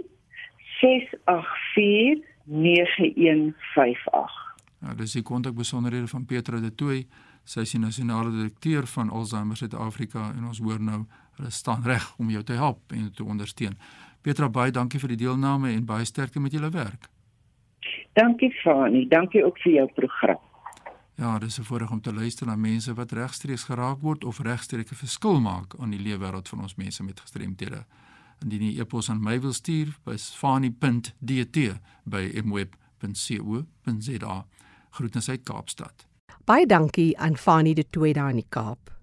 684 0.81 2.29
9158. 2.43 4.55
Nou, 4.79 4.95
dis 4.95 5.11
die 5.11 5.23
kontakbesonderhede 5.23 6.07
van 6.07 6.25
Petra 6.25 6.59
de 6.59 6.75
Tooy. 6.75 7.07
Sy 7.43 7.65
is 7.65 7.73
die 7.75 7.81
nasionale 7.81 8.31
direkteur 8.31 8.87
van 8.87 9.09
Alzheimer 9.09 9.57
Suid-Afrika 9.57 10.31
en 10.35 10.45
ons 10.49 10.61
hoor 10.61 10.81
nou 10.81 11.03
hulle 11.41 11.51
staan 11.51 11.81
reg 11.83 12.05
om 12.21 12.29
jou 12.29 12.43
te 12.43 12.53
help 12.53 12.93
en 12.93 13.09
te 13.13 13.25
ondersteun. 13.25 13.73
Petra, 14.21 14.49
baie 14.49 14.71
dankie 14.71 15.01
vir 15.01 15.15
die 15.15 15.23
deelname 15.25 15.73
en 15.73 15.85
baie 15.85 16.05
sterkte 16.05 16.39
met 16.39 16.53
julle 16.53 16.69
werk. 16.69 17.09
Dankie 18.13 18.51
Fani, 18.61 19.07
dankie 19.09 19.45
ook 19.45 19.57
vir 19.63 19.73
jou 19.73 19.87
program. 19.97 20.37
Ja, 21.15 21.39
dis 21.39 21.59
'n 21.59 21.63
voorreg 21.63 21.91
om 21.91 22.01
te 22.01 22.13
luister 22.13 22.47
na 22.47 22.55
mense 22.55 22.93
wat 22.93 23.11
regstreeks 23.11 23.63
geraak 23.63 24.01
word 24.01 24.23
of 24.23 24.39
regstreeks 24.39 24.91
'n 24.91 24.95
verskil 24.95 25.39
maak 25.39 25.73
aan 25.79 25.89
die 25.89 25.99
leefwêreld 25.99 26.49
van 26.49 26.61
ons 26.61 26.75
mense 26.75 27.03
met 27.03 27.19
gestremthede. 27.19 27.85
Indien 28.39 28.61
jy 28.61 28.79
e-pos 28.79 29.09
aan 29.09 29.21
my 29.21 29.39
wil 29.39 29.53
stuur, 29.53 29.97
is 30.05 30.35
fani.dt 30.35 31.79
by 32.03 32.41
mweb.co.za. 32.43 34.45
Groetens 34.89 35.29
uit 35.29 35.43
Kaapstad. 35.43 36.07
Baie 36.45 36.65
dankie 36.65 37.19
aan 37.19 37.37
Fanie 37.37 37.75
de 37.75 37.89
Tooi 37.89 38.13
daar 38.13 38.29
in 38.29 38.35
die 38.35 38.49
Kaap. 38.49 39.00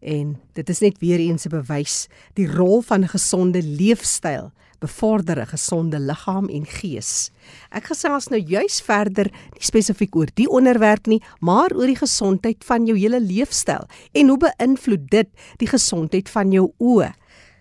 En 0.00 0.36
dit 0.52 0.68
is 0.68 0.80
net 0.80 0.98
weer 0.98 1.18
eens 1.18 1.46
'n 1.46 1.50
bewys 1.50 2.08
die 2.34 2.46
rol 2.46 2.80
van 2.80 3.02
'n 3.02 3.08
gesonde 3.08 3.62
leefstyl 3.62 4.52
bevorder 4.78 5.40
'n 5.40 5.46
gesonde 5.46 5.98
liggaam 5.98 6.48
en 6.48 6.66
gees. 6.66 7.30
Ek 7.70 7.84
gesels 7.84 8.28
nou 8.28 8.40
juis 8.40 8.80
verder 8.80 9.30
nie 9.52 9.62
spesifiek 9.62 10.16
oor 10.16 10.28
die 10.34 10.48
onderwerp 10.48 11.06
nie, 11.06 11.22
maar 11.40 11.74
oor 11.74 11.86
die 11.86 11.96
gesondheid 11.96 12.64
van 12.64 12.86
jou 12.86 12.98
hele 12.98 13.20
leefstyl 13.20 13.86
en 14.12 14.28
hoe 14.28 14.38
beïnvloed 14.38 15.10
dit 15.10 15.28
die 15.56 15.68
gesondheid 15.68 16.28
van 16.28 16.52
jou 16.52 16.72
oë. 16.78 17.12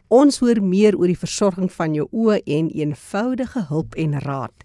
Ons 0.08 0.39
hoor 0.39 0.62
meer 0.63 0.96
oor 0.96 1.08
die 1.08 1.20
versorging 1.20 1.72
van 1.72 1.94
jou 1.94 2.08
oë 2.12 2.39
en 2.46 2.70
eenvoudige 2.70 3.65
hulp 3.67 3.96
en 3.96 4.20
raad. 4.20 4.63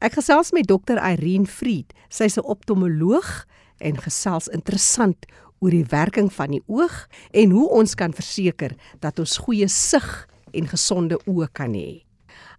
Ek 0.00 0.12
gesels 0.12 0.52
met 0.52 0.66
dokter 0.66 0.96
Irene 0.96 1.46
Fried. 1.46 1.92
Sy's 2.08 2.38
'n 2.38 2.44
optomoloog 2.44 3.46
en 3.78 3.96
gesels 3.96 4.48
interessant 4.48 5.26
oor 5.60 5.74
die 5.74 5.86
werking 5.90 6.30
van 6.32 6.54
die 6.56 6.62
oog 6.66 7.06
en 7.32 7.50
hoe 7.50 7.68
ons 7.80 7.94
kan 7.94 8.12
verseker 8.12 8.74
dat 9.00 9.18
ons 9.18 9.38
goeie 9.44 9.68
sig 9.68 10.08
en 10.52 10.66
gesonde 10.66 11.18
oë 11.26 11.48
kan 11.52 11.74
hê. 11.76 12.02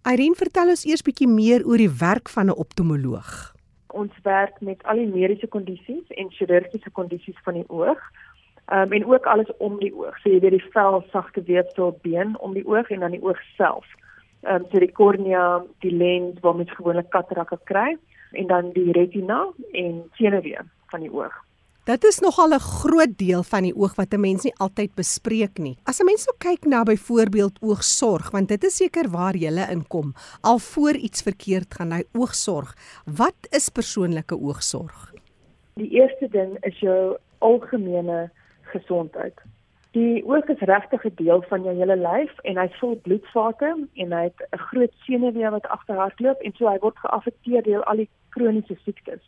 Irene, 0.07 0.35
vertel 0.35 0.73
ons 0.75 0.85
eers 0.85 1.03
bietjie 1.03 1.27
meer 1.27 1.65
oor 1.67 1.77
die 1.77 1.91
werk 2.01 2.29
van 2.29 2.47
'n 2.47 2.59
optomoloog. 2.65 3.53
Ons 3.87 4.13
werk 4.23 4.61
met 4.61 4.83
al 4.83 4.95
die 4.95 5.07
mediese 5.07 5.47
kondisies 5.47 6.07
en 6.09 6.29
chirurgiese 6.29 6.89
kondisies 6.91 7.39
van 7.43 7.53
die 7.53 7.69
oog. 7.69 7.99
Um, 8.71 8.93
en 8.93 9.05
ook 9.05 9.25
alles 9.25 9.49
om 9.57 9.79
die 9.79 9.93
oog. 9.95 10.13
So 10.21 10.29
jy 10.29 10.39
weet 10.39 10.51
die 10.51 10.69
vel, 10.71 11.03
sagte 11.11 11.41
weefsel, 11.43 11.99
been 12.01 12.39
om 12.39 12.53
die 12.53 12.67
oog 12.67 12.89
en 12.89 12.99
dan 12.99 13.11
die 13.11 13.23
oog 13.23 13.39
self 13.57 13.85
ehm 14.41 14.55
um, 14.55 14.65
so 14.71 14.79
die 14.79 14.91
kornea, 14.91 15.63
die 15.83 15.91
lens 15.91 16.39
waar 16.39 16.55
mens 16.55 16.71
gewoonlik 16.71 17.09
katarakke 17.11 17.57
kry 17.63 17.97
en 18.31 18.47
dan 18.47 18.71
die 18.71 18.91
retina 18.91 19.47
en 19.71 20.03
senuwee 20.15 20.61
van 20.91 21.03
die 21.03 21.11
oog. 21.11 21.35
Dit 21.89 22.03
is 22.03 22.19
nogal 22.19 22.51
'n 22.53 22.59
groot 22.59 23.13
deel 23.17 23.43
van 23.43 23.63
die 23.65 23.75
oog 23.75 23.95
wat 23.95 24.13
'n 24.13 24.19
mens 24.19 24.43
nie 24.43 24.53
altyd 24.57 24.91
bespreek 24.95 25.57
nie. 25.57 25.77
As 25.83 25.99
'n 25.99 26.05
mens 26.05 26.25
nou 26.25 26.37
kyk 26.37 26.65
na 26.65 26.83
byvoorbeeld 26.83 27.57
oogsorg, 27.61 28.31
want 28.31 28.47
dit 28.47 28.63
is 28.63 28.75
seker 28.75 29.09
waar 29.09 29.35
jy 29.35 29.49
inkom, 29.71 30.13
al 30.41 30.59
voor 30.59 30.93
iets 30.93 31.21
verkeerd 31.21 31.73
gaan, 31.73 31.91
hy 31.91 32.03
oogsorg. 32.13 32.75
Wat 33.05 33.39
is 33.49 33.69
persoonlike 33.69 34.35
oogsorg? 34.39 35.13
Die 35.73 35.89
eerste 35.89 36.27
ding 36.27 36.57
is 36.61 36.79
jou 36.79 37.17
algemene 37.37 38.29
gesondheid. 38.61 39.41
Die 39.91 40.23
oog 40.25 40.47
is 40.47 40.59
regtig 40.59 41.05
'n 41.05 41.15
deel 41.15 41.41
van 41.41 41.63
jou 41.63 41.75
hele 41.75 41.95
lyf 41.97 42.39
en 42.43 42.57
hy 42.57 42.69
vul 42.79 42.95
bloedvate 42.95 43.87
en 43.93 44.11
hy 44.11 44.23
het 44.23 44.39
'n 44.51 44.57
groot 44.57 44.93
senuwee 45.05 45.49
wat 45.49 45.67
agterhardloop 45.67 46.39
en 46.41 46.53
so 46.55 46.67
hy 46.67 46.77
word 46.79 46.97
geaffekteer 46.97 47.63
deur 47.63 47.83
al 47.83 47.95
die 47.95 48.09
kroniese 48.29 48.77
siektes. 48.83 49.21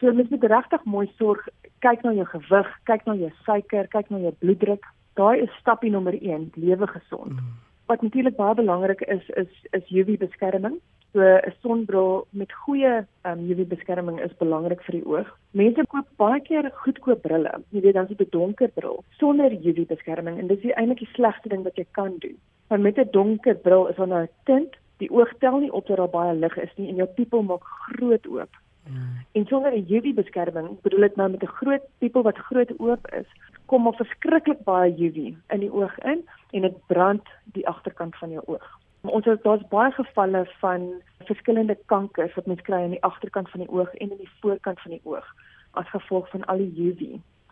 So 0.00 0.12
mens 0.12 0.28
moet 0.28 0.44
regtig 0.44 0.84
mooi 0.84 1.06
sorg, 1.18 1.48
kyk 1.84 2.02
na 2.02 2.12
jou 2.12 2.26
gewig, 2.26 2.68
kyk 2.84 3.04
na 3.06 3.14
jou 3.14 3.32
suiker, 3.44 3.88
kyk 3.88 4.10
na 4.10 4.18
jou 4.18 4.32
bloeddruk. 4.40 4.86
Daai 5.14 5.42
is 5.42 5.58
stapie 5.60 5.90
nommer 5.90 6.14
1, 6.16 6.52
lewe 6.56 6.86
gesond. 6.86 7.36
Mm. 7.36 7.58
Wat 7.90 8.02
natuurlik 8.02 8.36
baie 8.36 8.54
belangrik 8.54 9.00
is 9.00 9.28
is 9.36 9.52
is 9.76 9.90
UV 9.90 10.16
beskerming. 10.18 10.78
So 11.12 11.20
'n 11.20 11.52
sonbril 11.62 12.26
met 12.30 12.52
goeie 12.52 12.98
um, 12.98 13.06
ehm, 13.22 13.50
UV-beskerming 13.50 14.20
is 14.20 14.36
belangrik 14.38 14.82
vir 14.82 14.92
die 14.92 15.06
oog. 15.06 15.28
Mense 15.50 15.82
koop 15.86 16.06
baie 16.16 16.40
keer 16.40 16.70
goedkoop 16.84 17.22
brille. 17.22 17.50
Jy 17.70 17.80
weet 17.80 17.94
dan 17.94 18.06
is 18.06 18.16
dit 18.16 18.20
'n 18.26 18.30
donker 18.30 18.68
bril 18.68 19.04
sonder 19.18 19.50
UV-beskerming 19.50 20.38
en 20.38 20.46
dis 20.46 20.62
eintlik 20.62 20.98
die 20.98 21.14
slegste 21.14 21.48
ding 21.48 21.62
wat 21.62 21.76
jy 21.76 21.86
kan 21.90 22.14
doen. 22.18 22.38
Want 22.68 22.82
met 22.82 22.98
'n 22.98 23.10
donker 23.10 23.56
bril 23.56 23.88
is 23.88 23.96
daar 23.96 24.08
nou 24.08 24.22
'n 24.22 24.28
tint, 24.44 24.76
die 24.98 25.10
oog 25.10 25.32
tel 25.38 25.58
nie 25.58 25.72
op 25.72 25.86
dat 25.86 25.96
daar 25.96 26.08
baie 26.08 26.34
lig 26.34 26.56
is 26.58 26.76
nie 26.76 26.88
en 26.88 26.96
jou 26.96 27.08
pupil 27.08 27.42
maak 27.42 27.64
groot 27.64 28.26
oop. 28.26 28.50
Mm. 28.88 29.24
En 29.32 29.46
sonder 29.46 29.72
'n 29.72 29.86
UV-beskerming, 29.88 30.80
bedoel 30.80 31.02
ek 31.02 31.16
nou 31.16 31.30
met 31.30 31.42
'n 31.42 31.56
groot 31.60 31.82
pupil 31.98 32.22
wat 32.22 32.38
groot 32.38 32.72
oop 32.78 33.06
is, 33.12 33.26
kom 33.66 33.82
maar 33.82 33.94
verskriklik 33.94 34.64
baie 34.64 34.94
UV 34.98 35.34
in 35.54 35.60
die 35.60 35.72
oog 35.72 35.98
in 35.98 36.26
en 36.50 36.60
dit 36.60 36.86
brand 36.86 37.26
die 37.44 37.68
agterkant 37.68 38.16
van 38.16 38.30
jou 38.30 38.42
oog. 38.46 38.78
Ons 39.00 39.24
het 39.24 39.42
daar's 39.42 39.68
baie 39.68 39.92
gevalle 39.92 40.42
van 40.60 41.02
verskillende 41.18 41.78
kankers 41.86 42.34
wat 42.34 42.46
mens 42.46 42.62
kry 42.62 42.82
aan 42.82 42.96
die 42.96 43.02
agterkant 43.02 43.50
van 43.50 43.60
die 43.60 43.70
oog 43.70 43.94
en 43.94 44.10
in 44.10 44.16
die 44.16 44.32
voorkant 44.40 44.80
van 44.80 44.90
die 44.90 45.00
oog 45.04 45.26
as 45.70 45.88
gevolg 45.88 46.28
van 46.30 46.44
al 46.44 46.56
die 46.56 46.74
UV 46.76 47.00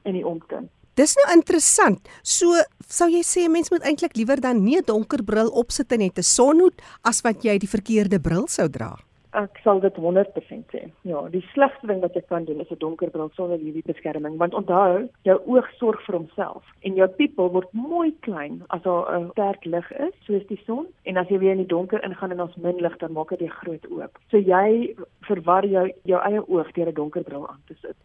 in 0.03 0.13
die 0.13 0.27
omtrent. 0.27 0.71
Dis 0.95 1.15
nou 1.15 1.37
interessant. 1.37 2.09
So 2.23 2.59
sou 2.89 3.09
jy 3.11 3.23
sê 3.23 3.47
'n 3.47 3.53
mens 3.53 3.71
moet 3.71 3.83
eintlik 3.83 4.17
liewer 4.17 4.41
dan 4.41 4.65
nie 4.65 4.79
'n 4.79 4.85
donker 4.85 5.23
bril 5.25 5.49
opsit 5.49 5.93
en 5.93 5.99
net 5.99 6.19
'n 6.19 6.23
sonhoed 6.23 6.83
as 7.05 7.21
wat 7.21 7.45
jy 7.45 7.59
die 7.59 7.69
verkeerde 7.69 8.21
bril 8.21 8.47
sou 8.49 8.69
dra 8.69 8.97
ek 9.33 9.59
sal 9.63 9.81
dit 9.81 9.95
100% 9.95 10.73
sê. 10.73 10.91
Ja, 11.03 11.29
die 11.29 11.45
slegste 11.53 11.87
ding 11.87 12.01
wat 12.01 12.15
jy 12.15 12.23
kan 12.29 12.45
doen 12.45 12.61
is 12.61 12.71
'n 12.71 12.79
donker 12.79 13.11
bril 13.11 13.31
sonder 13.35 13.59
hierdie 13.59 13.83
beskerming, 13.85 14.39
want 14.39 14.55
onthou, 14.55 15.09
jou 15.23 15.39
oog 15.47 15.69
sorg 15.79 16.01
vir 16.07 16.17
homself 16.17 16.65
en 16.83 16.95
jou 16.95 17.09
pupil 17.09 17.51
word 17.51 17.69
mooi 17.73 18.15
klein 18.21 18.63
as 18.71 18.83
daar 18.83 19.21
'n 19.21 19.31
sterk 19.33 19.65
lig 19.65 19.93
is, 19.93 20.15
soos 20.27 20.47
die 20.49 20.61
son, 20.67 20.87
en 21.05 21.17
as 21.17 21.29
jy 21.29 21.39
weer 21.39 21.53
in 21.53 21.65
die 21.65 21.75
donker 21.75 22.05
ingaan 22.05 22.33
en 22.33 22.41
ons 22.41 22.57
min 22.57 22.77
lig, 22.77 22.97
dan 22.99 23.13
maak 23.13 23.29
dit 23.29 23.41
jou 23.41 23.51
groot 23.51 23.91
oop. 23.91 24.19
So 24.31 24.39
jy 24.39 24.95
verwar 25.23 25.65
jou 25.67 25.91
jou 26.05 26.21
eie 26.21 26.49
oog 26.49 26.73
deur 26.73 26.89
'n 26.89 26.95
donker 26.95 27.23
bril 27.23 27.49
aan 27.49 27.63
te 27.67 27.75
sit. 27.83 27.97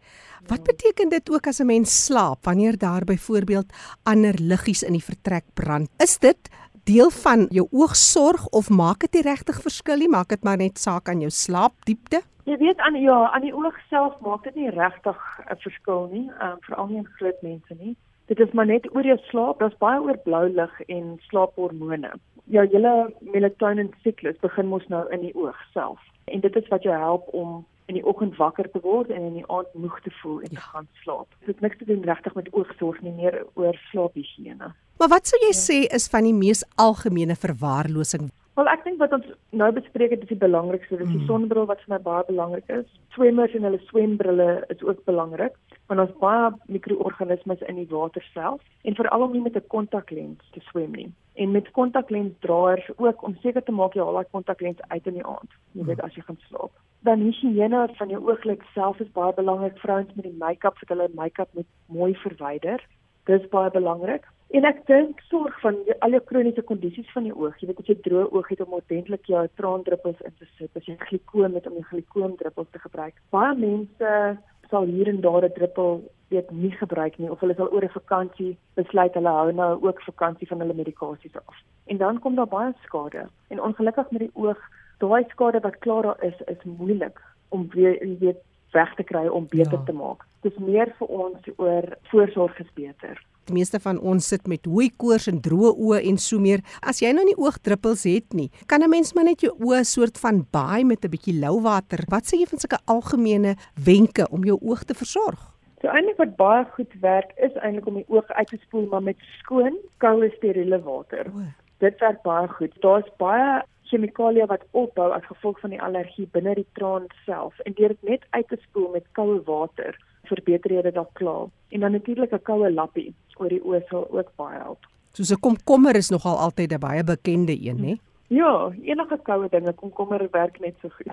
Wat 0.48 0.62
beteken 0.64 1.08
dit 1.08 1.30
ook 1.30 1.46
as 1.46 1.60
'n 1.60 1.66
mens 1.66 2.04
slaap 2.04 2.44
wanneer 2.44 2.78
daar 2.78 3.04
byvoorbeeld 3.04 3.72
ander 4.02 4.34
liggies 4.40 4.82
in 4.82 4.92
die 4.92 5.08
vertrek 5.12 5.44
brand? 5.54 5.88
Is 5.98 6.18
dit 6.18 6.50
deel 6.84 7.10
van 7.10 7.46
jou 7.50 7.66
oogsorg 7.70 8.46
of 8.48 8.70
maak 8.70 9.00
dit 9.00 9.18
nie 9.18 9.24
regtig 9.24 9.60
verskil 9.62 9.98
nie, 9.98 10.08
maak 10.08 10.28
dit 10.28 10.44
maar 10.44 10.60
net 10.60 10.78
saak 10.78 11.08
aan 11.08 11.20
jou 11.24 11.30
slaapdiepte? 11.32 12.20
Jy 12.44 12.56
weet 12.60 12.80
aan 12.84 12.96
ja, 13.00 13.30
aan 13.32 13.44
die 13.46 13.54
oog 13.56 13.76
self 13.88 14.18
maak 14.20 14.44
dit 14.44 14.54
nie 14.54 14.70
regtig 14.70 15.16
'n 15.48 15.56
verskil 15.64 16.08
nie, 16.12 16.26
um, 16.44 16.58
veral 16.66 16.86
nie 16.86 17.00
in 17.00 17.08
groot 17.16 17.42
mense 17.42 17.74
nie. 17.80 17.96
Dit 18.26 18.40
is 18.40 18.52
maar 18.52 18.66
net 18.66 18.88
oor 18.94 19.04
jou 19.04 19.18
slaap, 19.30 19.58
daar's 19.58 19.78
baie 19.78 20.00
oor 20.00 20.18
blou 20.24 20.48
lig 20.48 20.80
en 20.88 21.20
slaaphormone. 21.28 22.10
Jou 22.44 22.66
hele 22.66 23.12
melatonin 23.20 23.92
siklus 24.02 24.36
begin 24.40 24.66
mos 24.66 24.86
nou 24.88 25.08
in 25.12 25.20
die 25.20 25.34
oog 25.34 25.56
self. 25.72 26.00
En 26.24 26.40
dit 26.40 26.56
is 26.56 26.68
wat 26.68 26.82
jou 26.82 26.94
help 26.94 27.28
om 27.32 27.64
in 27.86 27.98
die 27.98 28.04
oggend 28.04 28.36
wakker 28.36 28.70
te 28.70 28.80
word 28.80 29.10
en 29.12 29.26
in 29.28 29.34
die 29.40 29.46
aand 29.52 29.74
moeg 29.74 29.98
te 30.04 30.12
voel 30.22 30.40
en 30.40 30.50
ja. 30.50 30.60
te 30.60 30.68
gaan 30.72 30.88
slaap. 31.02 31.34
Dit 31.48 31.60
niks 31.60 31.78
te 31.78 31.88
doen 31.88 32.04
regtig 32.04 32.34
met 32.34 32.48
oogsorg 32.52 33.00
nie, 33.04 33.12
meer 33.12 33.42
oor 33.54 33.76
slaaphigiëne. 33.90 34.72
Maar 34.98 35.10
wat 35.12 35.28
sou 35.28 35.40
jy 35.42 35.52
ja. 35.52 35.60
sê 35.60 35.78
is 35.98 36.08
van 36.08 36.28
die 36.28 36.36
mees 36.36 36.64
algemene 36.80 37.36
verwaarlosing? 37.36 38.30
Wel 38.54 38.68
ek 38.70 38.84
dink 38.86 39.00
wat 39.02 39.12
ons 39.16 39.26
nou 39.50 39.68
bespreek 39.74 40.12
het 40.14 40.22
is 40.22 40.30
die 40.30 40.38
belangrikste, 40.38 40.96
dis 41.00 41.08
die 41.10 41.18
mm. 41.18 41.26
sonnebril 41.26 41.66
wat 41.66 41.80
vir 41.82 41.96
my 41.96 41.98
baie 42.04 42.26
belangrik 42.28 42.68
is. 42.70 42.86
Swemmers 43.14 43.54
en 43.58 43.66
hulle 43.66 43.80
swembrille 43.88 44.50
is 44.70 44.82
ook 44.86 45.02
belangrik 45.10 45.56
want 45.90 46.00
ons 46.00 46.12
baie 46.20 46.52
mikroorganismes 46.72 47.60
in 47.68 47.76
die 47.76 47.88
water 47.90 48.22
self 48.30 48.62
en 48.88 48.96
veral 48.96 49.26
om 49.26 49.34
nie 49.34 49.42
met 49.42 49.56
'n 49.58 49.66
kontaklens 49.74 50.40
te 50.54 50.60
swem 50.70 50.94
nie. 50.94 51.10
En 51.34 51.50
met 51.50 51.70
kontaklensdraers 51.70 52.86
ook 52.96 53.22
om 53.22 53.36
seker 53.42 53.62
te 53.62 53.72
maak 53.72 53.94
jy 53.94 54.02
haal 54.02 54.22
daai 54.22 54.30
kontaklens 54.30 54.80
uit 54.88 55.06
in 55.06 55.18
die 55.18 55.26
aand, 55.26 55.50
jy 55.72 55.84
weet 55.84 55.98
mm. 55.98 56.04
as 56.04 56.14
jy 56.14 56.22
gaan 56.22 56.38
slaap. 56.48 56.72
Dan 57.02 57.20
higiëne 57.20 57.88
van 57.98 58.08
jou 58.08 58.22
ooglid 58.22 58.62
self 58.74 59.00
is 59.00 59.12
baie 59.12 59.34
belangrik. 59.34 59.78
Vrouens 59.78 60.14
met 60.14 60.24
die 60.24 60.38
make-up 60.38 60.78
vir 60.78 60.88
hulle 60.88 61.08
make-up 61.14 61.50
moet 61.52 61.66
mooi 61.86 62.14
verwyder. 62.14 62.80
Dis 63.26 63.48
baie 63.48 63.70
belangrik. 63.70 64.24
En 64.50 64.64
ek 64.64 64.86
dink 64.86 65.20
sorg 65.30 65.60
van 65.60 65.76
al 65.98 66.10
jou 66.10 66.20
kroniese 66.28 66.62
kondisies 66.62 67.12
van 67.12 67.22
die 67.22 67.34
oog. 67.34 67.56
Jy 67.58 67.66
weet 67.66 67.78
as 67.80 67.86
jy 67.86 67.96
droë 68.04 68.30
oog 68.30 68.48
het 68.48 68.60
om 68.60 68.76
ordentlik 68.78 69.26
jou 69.26 69.48
traandruppels 69.56 70.20
in 70.20 70.34
te 70.38 70.46
sit, 70.58 70.70
as 70.76 70.86
jy 70.86 70.96
glikoom 71.08 71.54
het 71.54 71.66
om 71.66 71.78
jou 71.80 71.86
glikoomdruppels 71.90 72.70
te 72.70 72.78
gebruik. 72.78 73.16
Baie 73.30 73.54
mense 73.58 74.38
sal 74.70 74.84
hier 74.84 75.08
en 75.08 75.20
daar 75.20 75.44
'n 75.44 75.56
druppel 75.56 76.04
weet 76.28 76.50
nie 76.50 76.70
gebruik 76.70 77.18
nie 77.18 77.30
of 77.30 77.40
hulle 77.40 77.54
sal 77.54 77.72
oor 77.72 77.84
'n 77.84 77.98
vakansie 77.98 78.56
besluit 78.74 79.14
hulle 79.14 79.28
hou 79.28 79.52
nou 79.52 79.72
ook 79.82 80.02
vakansie 80.02 80.48
van 80.48 80.60
hulle 80.60 80.74
medikasies 80.74 81.36
af. 81.36 81.56
En 81.86 81.96
dan 81.96 82.18
kom 82.18 82.34
daar 82.34 82.48
baie 82.48 82.72
skade. 82.82 83.28
En 83.48 83.62
ongelukkig 83.62 84.10
met 84.10 84.20
die 84.20 84.34
oog, 84.34 84.60
daai 84.98 85.24
skade 85.28 85.60
wat 85.60 85.78
klaar 85.78 86.02
daar 86.02 86.24
is, 86.24 86.38
is 86.46 86.62
moeilik 86.78 87.20
om 87.48 87.68
weer 87.70 87.98
weet 88.20 88.40
weg 88.70 88.94
te 88.94 89.02
kry 89.02 89.26
om 89.26 89.46
beter 89.48 89.78
ja. 89.78 89.84
te 89.84 89.92
maak. 89.92 90.24
Dis 90.40 90.56
meer 90.56 90.94
vir 90.98 91.08
ons 91.08 91.48
oor 91.56 91.96
voorsorg 92.02 92.58
is 92.58 92.72
beter. 92.74 93.22
Die 93.44 93.54
meeste 93.56 93.80
van 93.80 93.98
ons 94.00 94.28
sit 94.32 94.46
met 94.48 94.64
hoë 94.64 94.90
koors 94.96 95.26
en 95.28 95.40
droë 95.44 95.74
oë 95.76 95.98
en 96.08 96.18
so 96.18 96.40
meer. 96.40 96.62
As 96.80 97.02
jy 97.02 97.10
nou 97.12 97.24
nie 97.28 97.36
oogdruppels 97.36 98.06
het 98.08 98.32
nie, 98.32 98.50
kan 98.66 98.82
'n 98.82 98.88
mens 98.90 99.14
maar 99.14 99.24
net 99.24 99.40
jou 99.40 99.52
oë 99.60 99.84
soort 99.84 100.18
van 100.18 100.46
baai 100.50 100.84
met 100.84 101.04
'n 101.04 101.10
bietjie 101.10 101.40
lou 101.40 101.60
water. 101.60 102.04
Wat 102.08 102.24
sê 102.24 102.40
jy 102.40 102.46
van 102.46 102.58
sulke 102.58 102.78
algemene 102.86 103.56
wenke 103.74 104.26
om 104.30 104.44
jou 104.44 104.58
oog 104.62 104.84
te 104.84 104.94
versorg? 104.94 105.52
So 105.82 105.88
eintlik 105.88 106.16
wat 106.16 106.36
baie 106.36 106.64
goed 106.64 106.92
werk 107.00 107.32
is 107.36 107.52
eintlik 107.60 107.86
om 107.86 107.94
die 107.94 108.08
oog 108.08 108.28
uit 108.28 108.48
te 108.48 108.56
spoel 108.56 108.86
maar 108.86 109.02
met 109.02 109.18
skoon, 109.40 109.76
koue 109.98 110.30
steriele 110.36 110.80
water. 110.82 111.26
O. 111.28 111.42
Dit 111.78 112.00
werk 112.00 112.22
baie 112.22 112.48
goed. 112.48 112.72
Daar's 112.80 113.10
baie 113.18 113.62
chemikalieë 113.82 114.46
wat 114.46 114.64
opbou 114.70 115.12
as 115.12 115.26
gevolg 115.28 115.60
van 115.60 115.70
die 115.70 115.82
allergie 115.82 116.28
binne 116.32 116.54
die 116.54 116.66
traan 116.72 117.06
self 117.26 117.58
en 117.66 117.72
deur 117.72 117.88
dit 117.88 118.02
net 118.02 118.24
uit 118.30 118.48
te 118.48 118.56
spoel 118.62 118.90
met 118.96 119.04
koue 119.12 119.42
water 119.44 119.98
verbeter 120.26 120.72
jy 120.72 120.82
dit 120.82 120.94
dalk 120.94 121.12
klaar. 121.12 121.46
En 121.70 121.80
dan 121.80 121.92
natuurlik 121.92 122.32
'n 122.32 122.42
koue 122.42 122.72
lappie 122.72 123.14
oor 123.36 123.48
die 123.48 123.62
oë 123.62 123.82
sal 123.88 124.06
ook 124.10 124.30
baie 124.36 124.58
help. 124.58 124.86
Soos 125.12 125.32
'n 125.32 125.40
komkommer 125.40 125.96
is 125.96 126.10
nogal 126.10 126.36
altyd 126.36 126.72
'n 126.72 126.80
baie 126.80 127.04
bekende 127.04 127.56
een, 127.60 127.84
hè? 127.84 127.94
Ja, 128.32 128.72
enige 128.82 129.18
koue 129.22 129.48
dinge 129.52 129.72
komkommer 129.72 130.28
werk 130.32 130.56
net 130.60 130.74
so 130.82 130.88
goed. 130.88 131.12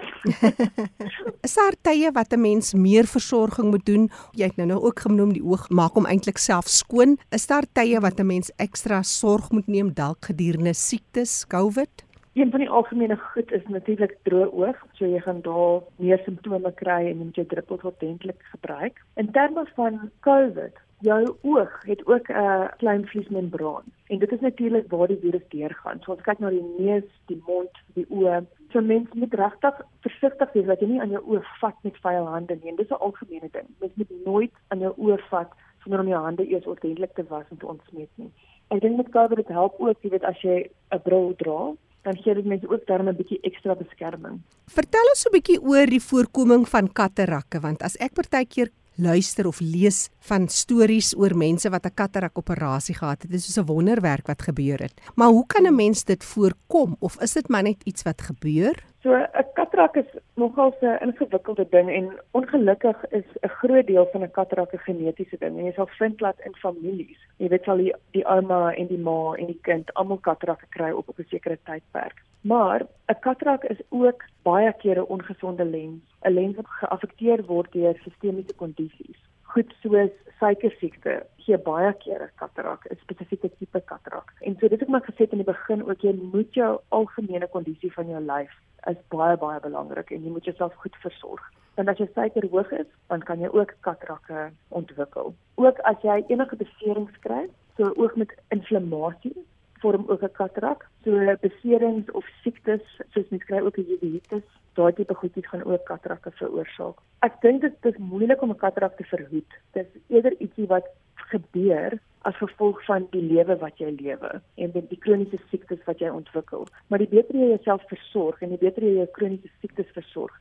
is 1.48 1.54
daar 1.54 1.76
tye 1.82 2.12
wat 2.12 2.34
'n 2.34 2.42
mens 2.42 2.74
meer 2.74 3.06
versorging 3.06 3.70
moet 3.70 3.86
doen? 3.86 4.10
Jy 4.32 4.46
het 4.46 4.56
nou 4.56 4.68
nou 4.68 4.80
ook 4.82 5.00
genoem 5.00 5.34
die 5.34 5.44
oog 5.44 5.70
maak 5.70 5.94
hom 5.94 6.06
eintlik 6.06 6.38
self 6.38 6.68
skoon. 6.68 7.18
Is 7.30 7.48
daar 7.48 7.66
tye 7.74 8.00
wat 8.00 8.20
'n 8.20 8.26
mens 8.26 8.52
ekstra 8.56 9.04
sorg 9.04 9.52
moet 9.52 9.68
neem 9.68 9.94
dalk 9.94 10.26
gedurende 10.26 10.74
siektes, 10.74 11.46
COVID? 11.48 12.11
Een 12.34 12.52
van 12.52 12.60
die 12.60 12.70
algemene 12.70 13.18
goed 13.18 13.52
is 13.52 13.66
natuurlik 13.68 14.14
droë 14.24 14.52
oog, 14.56 14.78
so 14.96 15.06
jy 15.06 15.20
gaan 15.20 15.42
daar 15.44 15.82
meer 16.00 16.22
simptome 16.24 16.72
kry 16.80 17.02
en 17.02 17.10
jy 17.10 17.26
moet 17.26 17.40
jou 17.40 17.46
druppels 17.54 17.84
ordentlik 17.90 18.46
gebruik. 18.54 19.02
In 19.20 19.32
terme 19.36 19.66
van 19.76 20.00
COVID 20.28 20.80
jou 21.04 21.36
oog 21.42 21.74
het 21.90 22.06
ook 22.08 22.30
'n 22.30 22.44
uh, 22.44 22.68
klein 22.78 23.08
vliesmembraan 23.08 23.84
en 24.08 24.20
dit 24.20 24.32
is 24.32 24.40
natuurlik 24.40 24.88
waar 24.92 25.08
die 25.08 25.20
virus 25.22 25.48
deurgaan. 25.50 26.00
So 26.02 26.12
ons 26.12 26.22
kyk 26.22 26.40
na 26.40 26.50
die 26.50 26.76
neus, 26.78 27.10
die 27.26 27.42
mond, 27.48 27.76
die 27.94 28.06
oë. 28.10 28.46
So 28.72 28.82
mense 28.82 29.18
moet 29.18 29.34
regtig 29.34 29.82
versigtig 30.00 30.52
wees 30.54 30.66
dat 30.66 30.80
jy 30.80 30.88
nie 30.88 31.02
aan 31.02 31.10
jou 31.10 31.24
oog 31.26 31.60
vat 31.60 31.76
met 31.84 31.98
vuil 31.98 32.26
hande 32.26 32.56
nie. 32.62 32.70
En 32.70 32.76
dis 32.76 32.90
'n 32.90 33.04
algemene 33.08 33.50
ding. 33.52 33.68
Mens 33.80 33.94
moet 33.96 34.26
nooit 34.26 34.54
aan 34.68 34.80
jou 34.80 34.94
oog 34.98 35.28
vat 35.28 35.52
sonder 35.84 36.00
om 36.00 36.08
jou 36.08 36.24
hande 36.24 36.48
eers 36.48 36.66
ordentlik 36.66 37.14
te 37.14 37.24
was 37.28 37.46
en 37.50 37.58
te 37.58 37.68
ontsmet 37.68 38.10
nie. 38.16 38.32
Ek 38.68 38.82
dink 38.82 38.98
met 38.98 39.10
COVID 39.10 39.36
dit 39.36 39.48
help 39.48 39.80
ook, 39.80 39.98
jy 40.02 40.10
weet 40.10 40.24
as 40.24 40.42
jy 40.42 40.70
'n 40.92 41.02
bril 41.02 41.34
dra, 41.36 41.74
dan 42.02 42.18
gee 42.18 42.34
dit 42.34 42.46
mense 42.46 42.70
ook 42.70 42.86
daarmee 42.86 43.14
'n 43.14 43.18
bietjie 43.18 43.40
ekstra 43.42 43.76
beskerming. 43.76 44.42
Vertel 44.68 45.08
ons 45.14 45.26
'n 45.26 45.32
bietjie 45.32 45.62
oor 45.62 45.86
die 45.86 46.02
voorkoming 46.02 46.68
van 46.70 46.94
katterakke 46.94 47.60
want 47.60 47.82
as 47.84 47.96
ek 47.98 48.14
partykeer 48.14 48.70
luister 48.96 49.48
of 49.48 49.60
lees 49.60 50.10
van 50.20 50.48
stories 50.48 51.16
oor 51.18 51.36
mense 51.38 51.70
wat 51.70 51.86
'n 51.86 51.94
katarak 51.94 52.38
operasie 52.38 52.96
gehad 52.96 53.22
het. 53.22 53.32
Dit 53.32 53.40
is 53.40 53.54
soos 53.54 53.64
'n 53.64 53.72
wonderwerk 53.74 54.28
wat 54.28 54.42
gebeur 54.42 54.80
het. 54.80 54.94
Maar 55.16 55.30
hoe 55.30 55.46
kan 55.46 55.66
'n 55.66 55.76
mens 55.76 56.04
dit 56.04 56.24
voorkom 56.24 56.96
of 57.00 57.22
is 57.22 57.34
dit 57.34 57.48
maar 57.50 57.64
net 57.64 57.84
iets 57.84 58.04
wat 58.04 58.22
gebeur? 58.22 58.76
So 59.04 59.10
'n 59.18 59.46
katarak 59.58 59.96
is 59.96 60.10
nogal 60.36 60.76
'n 60.82 61.02
ingewikkelde 61.06 61.66
ding 61.70 61.90
en 61.90 62.06
ongelukkig 62.32 62.98
is 63.10 63.26
'n 63.42 63.48
groot 63.48 63.88
deel 63.88 64.08
van 64.12 64.24
'n 64.24 64.32
katarak 64.32 64.74
'n 64.74 64.86
genetiese 64.88 65.38
ding. 65.40 65.58
En 65.58 65.66
jy 65.66 65.72
sal 65.72 65.88
vind 65.88 66.18
dat 66.18 66.38
in 66.46 66.56
families, 66.56 67.18
jy 67.38 67.48
weet 67.48 67.64
sal 67.64 67.78
die, 67.78 67.94
die 68.12 68.26
ouma 68.26 68.74
en 68.74 68.88
die 68.88 69.00
ma 69.08 69.34
en 69.34 69.46
die 69.46 69.60
kind 69.62 69.94
almal 69.94 70.18
katarak 70.18 70.66
kry 70.70 70.92
op 70.92 71.10
op 71.10 71.20
'n 71.20 71.26
sekere 71.30 71.58
tydperk. 71.64 72.22
Maar 72.42 72.82
'n 73.08 73.20
katarak 73.20 73.64
is 73.64 73.82
ook 73.90 74.24
baie 74.44 74.74
keer 74.74 74.98
'n 74.98 75.12
ongesonde 75.16 75.66
lens, 75.66 76.04
'n 76.22 76.34
lens 76.34 76.56
wat 76.56 76.68
geaffekteer 76.68 77.46
word 77.46 77.72
deur 77.72 77.96
sistemiese 78.04 78.54
kondisies. 78.56 79.20
Goed 79.42 79.74
soos 79.82 80.12
suikersiekte 80.40 81.26
gee 81.38 81.58
baie 81.58 81.94
keer 81.94 82.22
'n 82.22 82.36
katarak, 82.36 82.86
'n 82.86 82.98
spesifieke 83.02 83.50
tipe 83.58 83.82
katarak. 83.82 84.34
En 84.40 84.58
so 84.60 84.68
dit 84.68 84.82
ek 84.82 84.88
maar 84.88 85.10
gesê 85.10 85.32
in 85.32 85.38
die 85.38 85.54
begin 85.54 85.90
ook 85.90 86.02
jy 86.02 86.14
moet 86.32 86.54
jou 86.54 86.80
algemene 86.90 87.48
kondisie 87.48 87.94
van 87.94 88.08
jou 88.08 88.22
lyf 88.22 88.54
is 88.90 88.98
baie 89.10 89.38
baie 89.38 89.60
belangrik 89.60 90.12
en 90.12 90.24
jy 90.24 90.32
moet 90.32 90.46
jouself 90.46 90.74
goed 90.84 90.96
versorg. 91.04 91.42
Want 91.76 91.90
as 91.90 91.98
jou 91.98 92.10
suiker 92.14 92.48
hoog 92.52 92.72
is, 92.72 92.88
dan 93.08 93.22
kan 93.24 93.40
jy 93.40 93.50
ook 93.54 93.74
katarakke 93.80 94.50
ontwikkel. 94.70 95.34
Ook 95.56 95.80
as 95.80 96.02
jy 96.04 96.24
enige 96.28 96.56
beserings 96.56 97.18
kry, 97.26 97.46
so 97.78 97.94
oog 97.96 98.16
met 98.16 98.34
inflammasie, 98.50 99.36
vorm 99.82 100.04
ook 100.08 100.24
'n 100.24 100.32
katarak. 100.32 100.88
So 101.04 101.36
beserings 101.42 102.12
of 102.12 102.26
siektes 102.44 102.84
soos 103.14 103.30
mens 103.30 103.44
kry 103.44 103.60
ook 103.60 103.78
'n 103.78 103.88
uveitis, 103.96 104.44
daai 104.74 104.94
tipe 104.94 105.14
goedjies 105.14 105.48
gaan 105.48 105.64
ook 105.64 105.84
katarakke 105.86 106.32
veroorsaak. 106.32 106.98
Ek 107.20 107.42
dink 107.42 107.62
dit 107.62 107.86
is 107.86 107.98
moeilik 107.98 108.42
om 108.42 108.52
'n 108.52 108.64
katarak 108.66 108.98
te 108.98 109.04
verhoed. 109.04 109.52
Dit 109.72 109.88
is 109.94 110.02
eerder 110.08 110.34
ietsie 110.40 110.68
wat 110.68 110.88
gebeur 111.16 112.00
as 112.30 112.38
gevolg 112.38 112.80
van 112.86 113.08
die 113.12 113.24
lewe 113.24 113.58
wat 113.62 113.80
jy 113.82 113.90
lewe 113.98 114.32
en 114.62 114.74
die, 114.76 114.84
die 114.92 115.00
kroniese 115.02 115.40
siektes 115.50 115.82
wat 115.88 116.02
jy 116.04 116.12
ontwikkel. 116.14 116.68
Maar 116.88 117.02
die 117.02 117.10
beter 117.10 117.38
jy 117.38 117.50
jouself 117.56 117.86
versorg 117.90 118.42
en 118.42 118.54
die 118.54 118.62
beter 118.62 118.86
jy 118.86 119.00
jou 119.00 119.08
kroniese 119.16 119.50
siektes 119.62 119.90
versorg, 119.96 120.36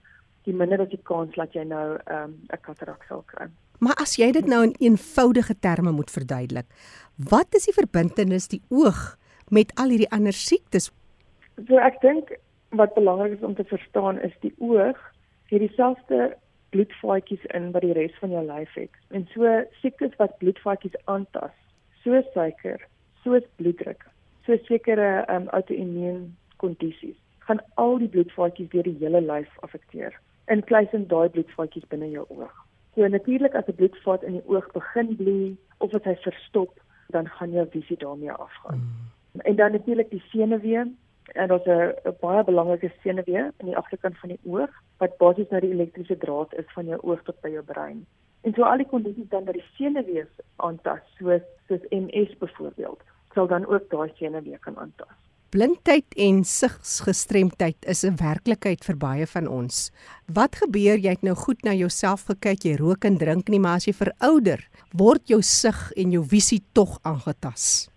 die 0.49 0.57
minder 0.57 0.83
is 0.85 0.93
die 0.93 1.01
kans 1.09 1.37
dat 1.37 1.57
jy 1.57 1.65
nou 1.65 1.97
ehm, 1.97 2.33
'n 2.33 2.53
um, 2.53 2.61
katarak 2.67 3.05
sal 3.09 3.25
kry. 3.33 3.49
Maar 3.81 3.97
as 3.97 4.17
jy 4.21 4.33
dit 4.33 4.47
nou 4.47 4.63
in 4.65 4.75
eenvoudige 4.79 5.57
terme 5.59 5.93
moet 5.93 6.11
verduidelik, 6.11 6.67
wat 7.17 7.55
is 7.57 7.65
die 7.65 7.77
verbintenis 7.77 8.49
die 8.49 8.63
oog 8.69 9.17
met 9.49 9.73
al 9.81 9.89
hierdie 9.89 10.11
ander 10.13 10.37
siektes? 10.37 10.91
So 11.67 11.77
ek 11.77 12.01
dink 12.01 12.37
wat 12.77 12.95
belangrik 12.95 13.39
is 13.39 13.45
om 13.45 13.55
te 13.55 13.65
verstaan 13.65 14.21
is 14.21 14.37
die 14.41 14.55
oog 14.59 14.99
het 15.51 15.61
dieselfde 15.61 16.37
bloedvaatjies 16.71 17.45
in 17.57 17.73
wat 17.75 17.83
die 17.83 17.97
res 17.97 18.15
van 18.21 18.31
jou 18.31 18.45
lyf 18.47 18.75
het. 18.79 18.93
En 19.11 19.27
so 19.35 19.49
siektes 19.81 20.15
wat 20.21 20.39
bloedvaatjies 20.39 20.95
aantas, 21.05 21.57
soos 22.05 22.27
suiker, 22.35 22.81
soos 23.23 23.45
bloeddruk, 23.57 24.07
so 24.47 24.57
sekere 24.69 25.25
um, 25.29 25.49
auto-immuun 25.57 26.37
kondisies, 26.63 27.17
gaan 27.47 27.61
al 27.75 27.99
die 27.99 28.09
bloedvaatjies 28.09 28.71
deur 28.75 28.89
die 28.89 28.97
hele 29.01 29.21
lyf 29.21 29.51
affekteer, 29.67 30.17
inkluisend 30.55 31.09
daai 31.13 31.29
bloedvaatjies 31.35 31.89
binne 31.93 32.11
jou 32.11 32.25
oog. 32.29 32.55
So 32.95 33.07
natuurlik 33.09 33.55
as 33.55 33.69
'n 33.69 33.79
bloedvaat 33.81 34.23
in 34.23 34.33
die 34.39 34.47
oog 34.47 34.73
begin 34.73 35.17
bloei 35.17 35.57
of 35.79 35.95
as 35.95 36.05
hy 36.05 36.17
verstop, 36.25 36.81
dan 37.11 37.29
gaan 37.29 37.53
jou 37.53 37.67
visie 37.71 37.97
daarmee 37.97 38.33
afgaan. 38.33 38.79
Mm. 38.79 39.41
En 39.43 39.57
dan 39.57 39.73
natuurlik 39.73 40.11
die 40.11 40.23
senuwee 40.31 40.83
en 41.33 41.49
daar's 41.49 41.67
'n 41.67 42.17
baie 42.21 42.45
belangrike 42.45 42.93
senuwee 43.03 43.45
in 43.57 43.67
die 43.67 43.77
agterkant 43.77 44.19
van 44.19 44.29
die 44.29 44.41
oog 44.45 44.71
wat 44.99 45.17
basies 45.19 45.49
nou 45.49 45.61
die 45.61 45.71
elektriese 45.71 46.19
draad 46.19 46.55
is 46.55 46.73
van 46.75 46.87
jou 46.87 47.01
oog 47.03 47.23
tot 47.23 47.41
by 47.41 47.49
jou 47.49 47.63
brein. 47.65 48.07
En 48.43 48.55
so 48.57 48.65
al 48.65 48.81
die 48.81 48.89
kondisies 48.89 49.29
dan 49.29 49.45
dat 49.45 49.55
die 49.59 49.65
senuwee 49.77 50.27
aantas, 50.57 51.03
soos 51.19 51.43
soos 51.69 51.83
MS 51.95 52.37
byvoorbeeld, 52.39 53.03
sal 53.35 53.47
dan 53.47 53.67
ook 53.67 53.91
daai 53.91 54.11
senuwee 54.19 54.59
kan 54.59 54.79
aantas. 54.79 55.13
Blindheid 55.51 56.07
en 56.15 56.45
sigsgestremdheid 56.47 57.87
is 57.93 58.05
'n 58.07 58.17
werklikheid 58.23 58.85
vir 58.85 58.97
baie 58.97 59.27
van 59.27 59.49
ons. 59.49 59.91
Wat 60.27 60.57
gebeur 60.57 60.99
jy 60.99 61.11
het 61.11 61.23
nou 61.23 61.35
goed 61.35 61.65
na 61.65 61.73
jouself 61.73 62.25
gekyk, 62.31 62.65
jy 62.65 62.77
rook 62.77 63.05
en 63.05 63.19
drink 63.19 63.49
nie, 63.49 63.59
maar 63.59 63.75
as 63.75 63.87
jy 63.87 63.93
verouder, 63.93 64.69
word 64.95 65.29
jou 65.29 65.43
sig 65.43 65.93
en 65.97 66.11
jou 66.11 66.25
visie 66.25 66.63
tog 66.73 66.99
aangetast. 67.03 67.91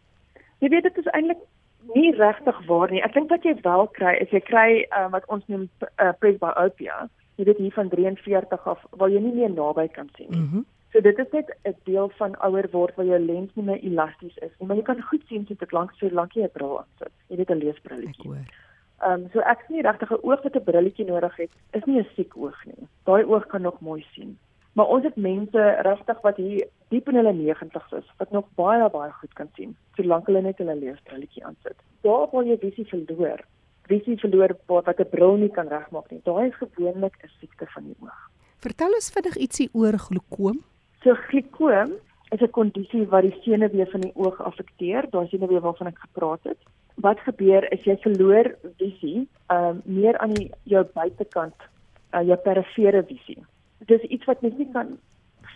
Jy 0.60 0.70
weet 0.70 0.84
dit 0.84 0.98
is 0.98 1.12
eintlik 1.14 1.38
nie 1.94 2.12
regtig 2.16 2.66
waar 2.66 2.92
nie. 2.92 3.04
Ek 3.04 3.14
dink 3.14 3.30
wat 3.30 3.44
jy 3.44 3.56
wel 3.62 3.88
kry 3.88 4.18
is 4.22 4.30
jy 4.30 4.40
kry 4.40 4.86
uh, 4.90 5.12
wat 5.12 5.26
ons 5.28 5.46
noem 5.48 5.70
uh, 6.02 6.12
presbyopia. 6.20 7.10
Jy 7.36 7.46
weet 7.46 7.58
hier 7.58 7.74
van 7.74 7.90
43 7.90 8.68
af 8.68 8.86
waar 8.90 9.10
jy 9.10 9.20
nie 9.20 9.34
meer 9.34 9.52
naby 9.52 9.88
kan 9.88 10.10
sien 10.16 10.30
nie. 10.30 10.40
Mm 10.40 10.50
-hmm. 10.50 10.66
So 10.94 11.02
dit 11.02 11.18
is 11.18 11.32
net 11.32 11.56
'n 11.64 11.76
deel 11.84 12.10
van 12.10 12.36
ouer 12.40 12.68
word 12.72 12.96
waar 12.96 13.06
jou 13.06 13.20
lens 13.20 13.52
nie 13.56 13.66
meer 13.66 13.80
elasties 13.80 14.38
is 14.38 14.52
nie, 14.60 14.68
maar 14.68 14.78
jy 14.78 14.84
kan 14.84 15.02
goed 15.02 15.24
sien 15.28 15.46
so 15.48 15.54
dit 15.58 15.72
lank 15.72 15.92
so 15.92 16.10
lank 16.10 16.34
jy 16.34 16.44
'n 16.44 16.54
bril 16.54 16.80
aansit. 16.80 17.14
Jy 17.28 17.36
weet 17.36 17.50
'n 17.50 17.58
leesbrilletjie. 17.58 18.32
Ehm 19.02 19.12
um, 19.12 19.30
so 19.34 19.40
ek 19.40 19.64
sien 19.68 19.82
regtig 19.82 20.12
'n 20.12 20.22
oog 20.22 20.44
wat 20.44 20.56
'n 20.56 20.64
brilletjie 20.64 21.06
nodig 21.06 21.36
het, 21.36 21.50
is 21.72 21.86
nie 21.86 22.00
'n 22.00 22.08
siek 22.16 22.38
oog 22.38 22.66
nie. 22.66 22.88
Daai 23.04 23.24
oog 23.24 23.46
kan 23.48 23.62
nog 23.62 23.80
mooi 23.80 24.06
sien. 24.14 24.38
Maar 24.74 24.86
ons 24.86 25.04
het 25.04 25.16
mense 25.16 25.62
regtig 25.82 26.22
wat 26.22 26.38
hier 26.38 26.68
diep 26.90 27.10
in 27.10 27.16
hulle 27.16 27.34
90's 27.34 27.92
is 27.92 28.08
wat 28.18 28.32
nog 28.32 28.46
baie 28.56 28.90
baie 28.90 29.12
goed 29.12 29.34
kan 29.34 29.50
sien 29.56 29.76
solank 29.96 30.26
hulle 30.26 30.42
net 30.42 30.58
hulle 30.58 30.76
leesbrilletjie 30.76 31.46
aansit. 31.46 31.78
Daar 32.02 32.28
waar 32.32 32.46
jy 32.46 32.58
visie 32.58 32.86
verloor, 32.86 33.40
visie 33.88 34.18
verloor 34.18 34.56
wat 34.68 35.00
'n 35.00 35.10
bril 35.10 35.38
nie 35.38 35.50
kan 35.50 35.68
regmaak 35.68 36.12
nie. 36.12 36.22
Daai 36.24 36.48
is 36.48 36.56
gewoonlik 36.56 37.16
'n 37.24 37.32
siekte 37.40 37.66
van 37.74 37.84
die 37.84 37.96
oog. 38.02 38.30
Vertel 38.60 38.94
ons 38.94 39.12
vinnig 39.12 39.38
ietsie 39.38 39.70
oor 39.74 39.98
glaukoom. 39.98 40.64
So 41.04 41.16
glaukoom 41.16 41.94
is 42.32 42.42
'n 42.42 42.50
kondisie 42.52 43.06
wat 43.08 43.22
die 43.22 43.36
senuwee 43.44 43.86
van 43.86 44.02
die 44.02 44.16
oog 44.16 44.42
affekteer. 44.42 45.10
Daai 45.10 45.28
senuwee 45.28 45.60
waarvan 45.60 45.88
ek 45.88 46.00
gepraat 46.00 46.44
het. 46.44 46.58
Wat 46.96 47.20
gebeur 47.20 47.72
is 47.72 47.84
jy 47.84 47.98
verloor 47.98 48.56
visie, 48.78 49.28
ehm 49.48 49.66
um, 49.66 49.82
meer 49.86 50.18
aan 50.18 50.34
die 50.34 50.52
jou 50.64 50.84
buitekant, 50.94 51.56
uh, 52.14 52.22
jou 52.22 52.38
perifere 52.38 53.04
visie 53.04 53.44
dis 53.88 54.02
iets 54.02 54.26
wat 54.26 54.42
mens 54.42 54.58
nie 54.58 54.70
kan 54.72 54.98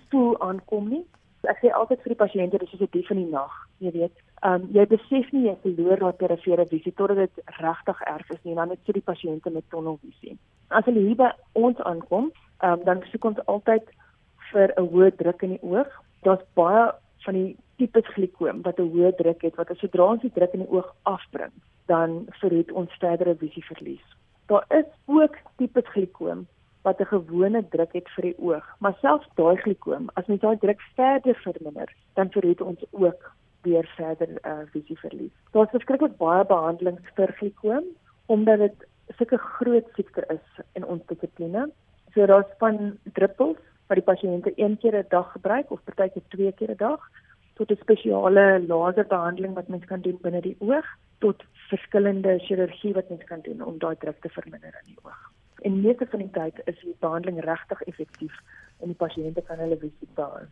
voel 0.10 0.36
aankom 0.44 0.90
nie. 0.90 1.04
Ek 1.46 1.60
sê 1.62 1.70
altyd 1.70 2.02
vir 2.02 2.14
die 2.14 2.22
pasiënte 2.24 2.58
dis 2.58 2.70
soos 2.70 2.82
'n 2.82 2.90
dief 2.92 3.12
in 3.12 3.18
die 3.22 3.32
nag, 3.32 3.54
jy 3.80 3.92
weet. 3.92 4.16
Ehm 4.44 4.54
um, 4.54 4.68
jy 4.74 4.86
besef 4.86 5.32
nie 5.32 5.46
jy 5.46 5.56
verloor 5.62 6.00
daai 6.00 6.20
perifere 6.22 6.66
visie 6.66 6.94
totdat 6.94 7.18
dit 7.18 7.44
regtig 7.60 8.02
erg 8.02 8.30
is 8.32 8.44
nie 8.44 8.56
dan 8.56 8.70
het 8.70 8.80
jy 8.86 8.94
die 8.94 9.10
pasiënte 9.12 9.50
met 9.50 9.70
tunnelvisie. 9.70 10.38
As 10.70 10.86
hulle 10.86 11.00
hier 11.00 11.16
by 11.16 11.32
ons 11.54 11.78
aankom, 11.80 12.32
ehm 12.62 12.74
um, 12.74 12.84
dan 12.84 13.04
soek 13.12 13.26
ons 13.26 13.46
altyd 13.46 13.86
vir 14.52 14.74
'n 14.78 14.90
hoë 14.92 15.16
druk 15.18 15.42
in 15.44 15.56
die 15.56 15.64
oog. 15.64 15.90
Daar's 16.24 16.46
baie 16.56 16.92
van 17.26 17.34
die 17.34 17.58
tipes 17.78 18.08
glaukoom 18.16 18.62
wat 18.62 18.80
'n 18.80 18.92
hoë 18.94 19.16
druk 19.18 19.42
het 19.42 19.56
wat 19.56 19.72
as 19.72 19.80
sodra 19.80 20.04
ons 20.12 20.22
die 20.22 20.34
druk 20.34 20.54
in 20.54 20.66
die 20.66 20.72
oog 20.72 20.90
afbring, 21.04 21.54
dan 21.86 22.28
verhoed 22.42 22.72
ons 22.72 22.92
verdere 23.00 23.36
visieverlies. 23.36 24.06
Daar 24.48 24.66
is 24.70 24.90
ook 25.06 25.36
tipes 25.58 25.88
glaukoom 25.94 26.48
wat 26.88 27.00
'n 27.02 27.14
gewone 27.16 27.62
druk 27.74 27.94
het 27.94 28.10
vir 28.16 28.24
die 28.30 28.40
oog. 28.40 28.66
Maar 28.80 28.96
selfs 29.02 29.30
daai 29.40 29.58
glikoom, 29.64 30.10
as 30.14 30.26
mens 30.26 30.42
daai 30.42 30.58
druk 30.58 30.82
verder 30.96 31.36
verminder, 31.46 31.90
dan 32.14 32.32
verhoed 32.32 32.62
ons 32.62 32.82
ook 32.92 33.22
weer 33.62 33.86
verder 33.96 34.30
uh, 34.52 34.64
visieverlies. 34.76 35.36
Daar's 35.52 35.74
verskriklik 35.76 36.18
baie 36.18 36.46
behandelings 36.46 37.10
vir 37.16 37.34
glikoom 37.40 37.84
omdat 38.26 38.60
dit 38.60 38.88
sulke 39.18 39.38
groot 39.38 39.88
siekte 39.96 40.24
is 40.36 40.64
in 40.74 40.86
ons 40.86 41.06
dissipline. 41.12 41.70
So 42.14 42.26
daar's 42.26 42.52
van 42.64 42.98
druppels 43.20 43.60
wat 43.88 44.00
die 44.00 44.10
pasiënte 44.12 44.52
een 44.56 44.78
keer 44.78 44.96
'n 45.00 45.06
dag 45.10 45.32
gebruik 45.32 45.72
of 45.72 45.84
partykeer 45.84 46.28
twee 46.28 46.52
keer 46.52 46.72
'n 46.72 46.84
dag 46.88 47.02
tot 47.54 47.72
'n 47.72 47.84
spesiale 47.84 48.64
laserbehandeling 48.68 49.54
wat 49.54 49.68
mens 49.68 49.86
kan 49.86 50.02
doen 50.02 50.20
binne 50.22 50.42
die 50.42 50.58
oog 50.60 50.88
tot 51.20 51.44
verskillende 51.70 52.40
chirurgie 52.40 52.94
wat 52.94 53.10
mens 53.10 53.24
kan 53.24 53.42
doen 53.42 53.62
om 53.62 53.78
daai 53.78 53.96
druk 53.96 54.22
te 54.22 54.30
verminder 54.30 54.74
in 54.84 54.94
die 54.94 55.02
oog 55.04 55.27
en 55.68 55.82
meeste 55.84 56.08
van 56.12 56.24
die 56.24 56.32
tyd 56.36 56.62
is 56.72 56.80
die 56.84 56.96
behandeling 57.04 57.42
regtig 57.44 57.84
effektief 57.92 58.36
en 58.80 58.94
die 58.94 59.00
pasiënte 59.00 59.44
kan 59.48 59.60
hulle 59.62 59.78
visie 59.82 60.10
behou. 60.16 60.46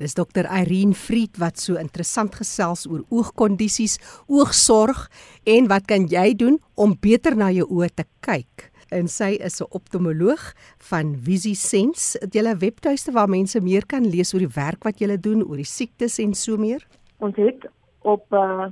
Dis 0.00 0.16
dokter 0.18 0.48
Irene 0.50 0.96
Fried 0.98 1.38
wat 1.38 1.60
so 1.62 1.78
interessant 1.78 2.34
gesels 2.34 2.82
oor 2.90 3.04
oogkondisies, 3.14 4.00
oogsorg 4.26 5.06
en 5.46 5.70
wat 5.70 5.86
kan 5.90 6.08
jy 6.10 6.32
doen 6.38 6.58
om 6.74 6.96
beter 6.98 7.36
na 7.38 7.52
jou 7.54 7.68
oë 7.70 7.92
te 7.94 8.04
kyk? 8.26 8.70
En 8.90 9.06
sy 9.08 9.38
is 9.38 9.60
'n 9.60 9.66
optomoloog 9.70 10.54
van 10.90 11.16
VisiSense. 11.16 12.18
Het 12.20 12.34
jy 12.34 12.42
'n 12.42 12.58
webtuiste 12.58 13.12
waar 13.12 13.28
mense 13.28 13.60
meer 13.60 13.86
kan 13.86 14.06
lees 14.06 14.34
oor 14.34 14.40
die 14.40 14.54
werk 14.54 14.84
wat 14.84 14.98
jy 14.98 15.16
doen, 15.16 15.42
oor 15.42 15.56
die 15.56 15.64
siektes 15.64 16.18
en 16.18 16.34
so 16.34 16.56
meer? 16.56 16.86
Ons 17.18 17.36
het 17.36 17.66
op 18.02 18.32
uh, 18.32 18.66